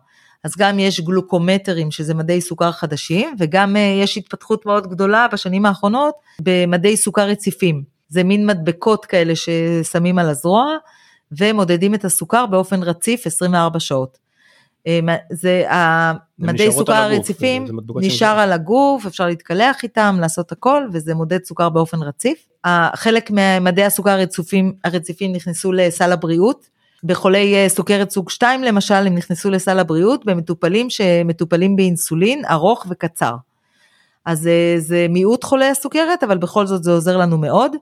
אז 0.44 0.52
גם 0.58 0.80
יש 0.80 1.02
גלוקומטרים 1.02 1.92
שזה 1.92 2.13
מדי 2.13 2.42
סוכר 2.42 2.72
חדשים 2.72 3.36
וגם 3.39 3.76
יש 4.04 4.18
התפתחות 4.18 4.66
מאוד 4.66 4.88
גדולה 4.88 5.28
בשנים 5.34 5.66
האחרונות 5.66 6.16
במדי 6.39 6.98
סוכר 6.98 7.28
רציפים. 7.28 7.84
זה 8.10 8.24
מין 8.24 8.46
מדבקות 8.46 9.06
כאלה 9.06 9.34
ששמים 9.36 10.20
על 10.20 10.30
הזרוע 10.30 10.78
ומודדים 11.39 11.96
את 11.96 12.06
הסוכר 12.06 12.46
באופן 12.46 12.84
רציף 12.84 13.28
24 13.28 13.80
שעות. 13.80 14.23
אה, 14.88 15.00
זה 15.32 15.63
המדי 15.69 16.72
סוכר 16.72 16.93
הרציפים 16.93 17.67
נשאר 17.96 18.39
על 18.39 18.52
הגוף, 18.52 19.06
אפשר 19.06 19.28
להתקלח 19.28 19.84
איתם, 19.84 20.17
לעשות 20.19 20.52
הכל, 20.52 20.88
וזה 20.93 21.15
מודד 21.15 21.43
סוכר 21.43 21.69
באופן 21.69 22.04
רציף. 22.04 22.48
חלק 22.96 23.32
ממדי 23.32 23.84
הסוכר 23.84 24.10
הרציפים, 24.10 24.74
הרציפים 24.84 25.34
נכנסו 25.34 25.72
לסל 25.72 26.12
הבריאות. 26.12 26.74
בחולי 27.04 27.56
אה, 27.56 27.69
סוכרת 27.69 28.12
סוג 28.12 28.30
2 28.30 28.63
למשל, 28.63 28.93
הם 28.93 29.15
נכנסו 29.15 29.50
לסל 29.50 29.80
הבריאות 29.80 30.26
במטופלים 30.26 30.89
שמטופלים 30.89 31.76
באינסולין 31.76 32.46
ארוך 32.50 32.86
וקצר. 32.89 33.36
אז 34.26 34.48
אה, 34.48 34.76
זה 34.78 35.06
מיעוט 35.10 35.43
חולי 35.43 35.65
הסוכרת, 35.65 36.24
אבל 36.24 36.38
בכל 36.38 36.67
זאת 36.67 36.84
זה 36.84 36.91
עוזר 36.91 37.17
לנו 37.17 37.38
מאוד. 37.38 37.76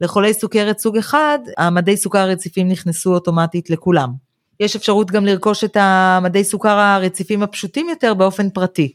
לחולי 0.00 0.34
סוכרת 0.34 0.78
סוג 0.78 0.98
1, 0.98 1.18
המדי 1.58 1.96
סוכר 1.96 2.18
הרציפים 2.18 2.68
נכנסו 2.68 3.14
אוטומטית 3.14 3.70
לכולם. 3.70 4.31
יש 4.62 4.76
אפשרות 4.76 5.10
גם 5.10 5.26
לרכוש 5.26 5.64
את 5.64 5.76
המדי 5.80 6.44
סוכר 6.44 6.78
הרציפים 6.78 7.42
הפשוטים 7.42 7.88
יותר 7.88 8.14
באופן 8.14 8.50
פרטי. 8.50 8.92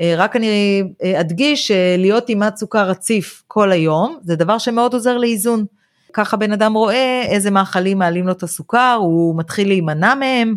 אה, 0.00 0.14
רק 0.16 0.36
אני 0.36 0.82
אה, 1.04 1.20
אדגיש 1.20 1.68
שלהיות 1.68 2.28
עם 2.28 2.38
מד 2.38 2.56
סוכר 2.56 2.88
רציף 2.88 3.42
כל 3.46 3.72
היום, 3.72 4.18
זה 4.22 4.36
דבר 4.36 4.58
שמאוד 4.58 4.94
עוזר 4.94 5.16
לאיזון. 5.18 5.64
ככה 6.12 6.36
בן 6.36 6.52
אדם 6.52 6.74
רואה 6.74 7.22
איזה 7.28 7.50
מאכלים 7.50 7.98
מעלים 7.98 8.26
לו 8.26 8.32
את 8.32 8.42
הסוכר, 8.42 8.96
הוא 9.00 9.38
מתחיל 9.38 9.68
להימנע 9.68 10.14
מהם. 10.14 10.54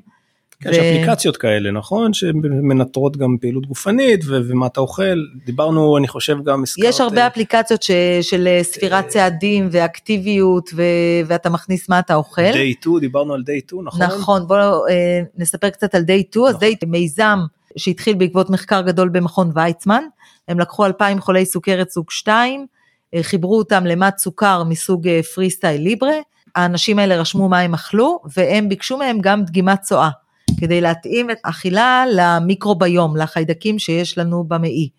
כן, 0.62 0.70
ו... 0.70 0.72
יש 0.72 0.78
אפליקציות 0.78 1.38
כאלה 1.38 1.72
נכון 1.72 2.14
שמנטרות 2.14 3.18
גם 3.18 3.38
פעילות 3.42 3.66
גופנית 3.66 4.26
ו- 4.28 4.40
ומה 4.48 4.68
אתה 4.68 4.80
אוכל 4.80 5.20
דיברנו 5.46 5.98
אני 5.98 6.08
חושב 6.08 6.38
גם 6.44 6.64
הזכרת... 6.64 6.86
יש 6.86 7.02
הרבה 7.02 7.28
אפליקציות 7.28 7.84
ש- 7.84 7.92
של 8.22 8.48
אה, 8.48 8.64
ספירת 8.64 9.08
צעדים 9.08 9.70
ואקטיביות 9.72 10.70
ו- 10.76 10.82
ואתה 11.28 11.50
מכניס 11.50 11.90
מה 11.90 12.00
אתה 12.00 12.16
אוכל. 12.16 12.52
day 12.52 12.80
2 12.82 13.00
דיברנו 13.00 13.34
על 13.34 13.42
day 13.42 13.68
2 13.68 13.86
נכון? 13.86 14.02
נכון 14.02 14.48
בואו 14.48 14.88
אה, 14.88 15.22
נספר 15.38 15.70
קצת 15.70 15.96
על 15.96 16.02
day 16.02 16.30
2 16.32 16.46
אז 16.46 16.56
day 16.56 16.76
2 16.78 16.92
מיזם 16.92 17.40
שהתחיל 17.78 18.16
בעקבות 18.16 18.50
מחקר 18.50 18.82
גדול 18.82 19.10
במכון 19.10 19.52
ויצמן 19.56 20.04
הם 20.48 20.60
לקחו 20.60 20.86
2,000 20.86 21.22
חולי 21.22 21.46
סוכרת 21.46 21.90
סוג 21.90 22.12
2 22.12 22.66
אה, 23.14 23.24
חיברו 23.24 23.58
אותם 23.58 23.86
למט 23.86 24.18
סוכר 24.18 24.64
מסוג 24.64 25.08
פרי 25.36 25.50
סטייל 25.50 25.82
ליברה 25.82 26.14
האנשים 26.56 27.00
האלה 27.00 27.22
רשמו 27.22 27.50
מה 27.50 27.60
הם 27.60 27.74
אכלו 27.74 28.20
והם 28.36 28.70
ביקשו 28.70 28.98
מהם 28.98 29.18
גם 29.22 29.44
דגימת 29.44 29.82
צואה. 29.82 30.10
כדי 30.60 30.82
להתאים 30.82 31.32
את 31.32 31.38
האכילה 31.44 32.06
למיקרוביום, 32.12 33.18
לחיידקים 33.18 33.80
שיש 33.80 34.18
לנו 34.18 34.44
במעי. 34.44 34.90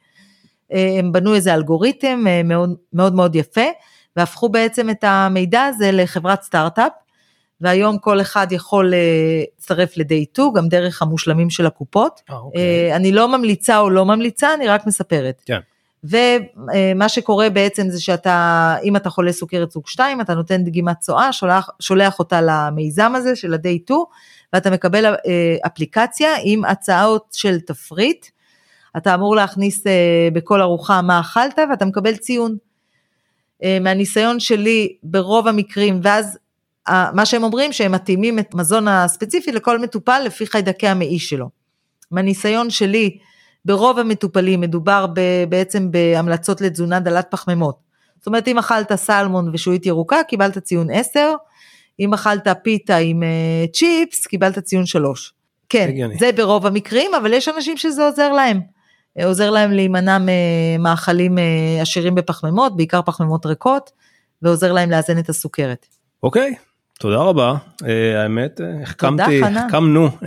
אה, 0.73 0.97
הם 0.99 1.13
בנו 1.13 1.35
איזה 1.35 1.55
אלגוריתם 1.55 2.25
אה, 2.27 2.43
מאוד 2.43 2.75
מאוד, 2.93 3.15
מאוד 3.15 3.37
יפה, 3.37 3.67
והפכו 4.17 4.49
בעצם 4.49 4.91
את 4.91 5.05
המידע 5.05 5.63
הזה 5.63 5.93
לחברת 5.93 6.43
סטארט-אפ, 6.43 6.93
והיום 7.61 7.99
כל 7.99 8.21
אחד 8.21 8.53
יכול 8.53 8.95
אה, 8.95 8.99
להצטרף 9.41 9.97
ל-day 9.97 10.33
2, 10.33 10.53
גם 10.53 10.69
דרך 10.69 11.03
המושלמים 11.03 11.51
של 11.51 11.67
הקופות. 11.67 12.23
아, 12.31 12.33
אוקיי. 12.33 12.97
אני 12.97 13.13
לא 13.13 13.29
ממליצה 13.29 13.79
או 13.79 13.91
לא 13.91 14.05
ממליצה, 14.05 14.55
אני 14.55 14.69
רק 14.69 14.87
מספרת. 14.87 15.43
כן. 15.47 15.59
ומה 16.05 17.09
שקורה 17.09 17.51
בעצם 17.51 17.91
זה 17.91 18.03
שאתה, 18.03 18.77
אם 18.85 18.97
אתה 18.97 19.11
חולה 19.11 19.33
סוכרת 19.33 19.71
סוג 19.71 19.89
2, 19.89 20.21
אתה 20.21 20.35
נותן 20.35 20.65
דגימת 20.65 20.99
צואה, 20.99 21.33
שולח, 21.33 21.71
שולח 21.81 22.19
אותה 22.19 22.41
למיזם 22.43 23.13
הזה 23.15 23.37
של 23.37 23.55
ה-day 23.55 23.83
2, 23.85 23.99
ואתה 24.53 24.71
מקבל 24.71 25.07
אה, 25.07 25.15
אפליקציה 25.67 26.31
עם 26.45 26.65
הצעות 26.65 27.27
של 27.33 27.61
תפריט, 27.61 28.27
אתה 28.97 29.15
אמור 29.15 29.37
להכניס 29.37 29.87
אה, 29.87 30.29
בכל 30.33 30.61
ארוחה 30.63 31.03
מה 31.03 31.21
אכלת 31.21 31.59
ואתה 31.71 31.85
מקבל 31.85 32.17
ציון. 32.17 32.57
אה, 33.63 33.79
מהניסיון 33.81 34.41
שלי 34.41 34.97
ברוב 35.03 35.49
המקרים, 35.49 36.01
ואז 36.03 36.39
מה 36.89 37.27
שהם 37.27 37.43
אומרים 37.43 37.73
שהם 37.73 37.93
מתאימים 37.93 38.39
את 38.39 38.55
מזון 38.55 38.89
הספציפי 38.89 39.53
לכל 39.53 39.79
מטופל 39.79 40.23
לפי 40.27 40.47
חיידקי 40.47 40.89
המעי 40.89 41.19
שלו. 41.19 41.49
מהניסיון 42.11 42.71
שלי, 42.71 43.19
ברוב 43.65 43.99
המטופלים 43.99 44.61
מדובר 44.61 45.07
בעצם 45.49 45.91
בהמלצות 45.91 46.61
לתזונה 46.61 47.01
דלת 47.01 47.27
פחמימות. 47.31 47.77
זאת 48.19 48.27
אומרת 48.27 48.49
אם 48.49 48.59
אכלת 48.59 48.93
סלמון 48.93 49.51
ושועית 49.53 49.87
ירוקה 49.87 50.23
קיבלת 50.29 50.59
ציון 50.59 50.91
10, 50.91 51.35
אם 52.01 52.15
אכלת 52.15 52.49
פיתה 52.63 52.97
עם 52.97 53.23
uh, 53.23 53.73
צ'יפס, 53.73 54.27
קיבלת 54.27 54.59
ציון 54.59 54.87
שלוש. 54.87 55.33
כן, 55.69 55.87
הגיוני. 55.89 56.17
זה 56.19 56.31
ברוב 56.37 56.67
המקרים, 56.67 57.11
אבל 57.15 57.33
יש 57.33 57.49
אנשים 57.49 57.77
שזה 57.77 58.05
עוזר 58.05 58.33
להם. 58.33 58.61
אה, 59.19 59.27
עוזר 59.27 59.51
להם 59.51 59.73
להימנע 59.73 60.19
ממאכלים 60.21 61.39
uh, 61.39 61.83
עשירים 61.83 62.15
בפחמימות, 62.15 62.77
בעיקר 62.77 63.03
פחמימות 63.03 63.47
ריקות, 63.47 63.91
ועוזר 64.43 64.73
להם 64.73 64.91
לאזן 64.91 65.19
את 65.19 65.29
הסוכרת. 65.29 65.87
אוקיי, 66.23 66.55
תודה 66.99 67.17
רבה. 67.17 67.55
Uh, 67.83 67.87
האמת, 68.17 68.61
החכמתי, 68.83 69.43
החכמנו 69.43 70.09
uh, 70.09 70.23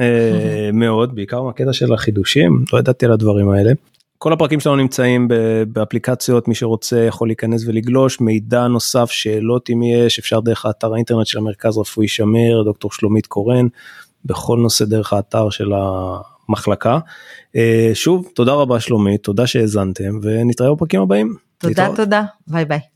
מאוד, 0.73 1.15
בעיקר 1.15 1.41
מהקטע 1.41 1.73
של 1.73 1.93
החידושים, 1.93 2.65
לא 2.73 2.79
ידעתי 2.79 3.05
על 3.05 3.11
הדברים 3.11 3.49
האלה. 3.49 3.71
כל 4.17 4.33
הפרקים 4.33 4.59
שלנו 4.59 4.75
נמצאים 4.75 5.27
באפליקציות, 5.67 6.47
מי 6.47 6.55
שרוצה 6.55 6.99
יכול 6.99 7.27
להיכנס 7.27 7.63
ולגלוש, 7.67 8.21
מידע 8.21 8.67
נוסף, 8.67 9.11
שאלות 9.11 9.69
אם 9.69 9.83
יש, 9.83 10.19
אפשר 10.19 10.39
דרך 10.39 10.65
האתר 10.65 10.93
האינטרנט 10.93 11.27
של 11.27 11.37
המרכז 11.37 11.77
רפואי 11.77 12.07
שמיר, 12.07 12.63
דוקטור 12.63 12.91
שלומית 12.91 13.27
קורן, 13.27 13.67
בכל 14.25 14.57
נושא 14.57 14.85
דרך 14.85 15.13
האתר 15.13 15.49
של 15.49 15.71
המחלקה. 15.73 16.99
אה, 17.55 17.91
שוב, 17.93 18.27
תודה 18.35 18.53
רבה 18.53 18.79
שלומית, 18.79 19.23
תודה 19.23 19.47
שהאזנתם, 19.47 20.19
ונתראה 20.21 20.73
בפרקים 20.73 21.01
הבאים. 21.01 21.35
תודה, 21.57 21.87
תודה, 21.95 22.23
ביי 22.47 22.65
ביי. 22.65 22.94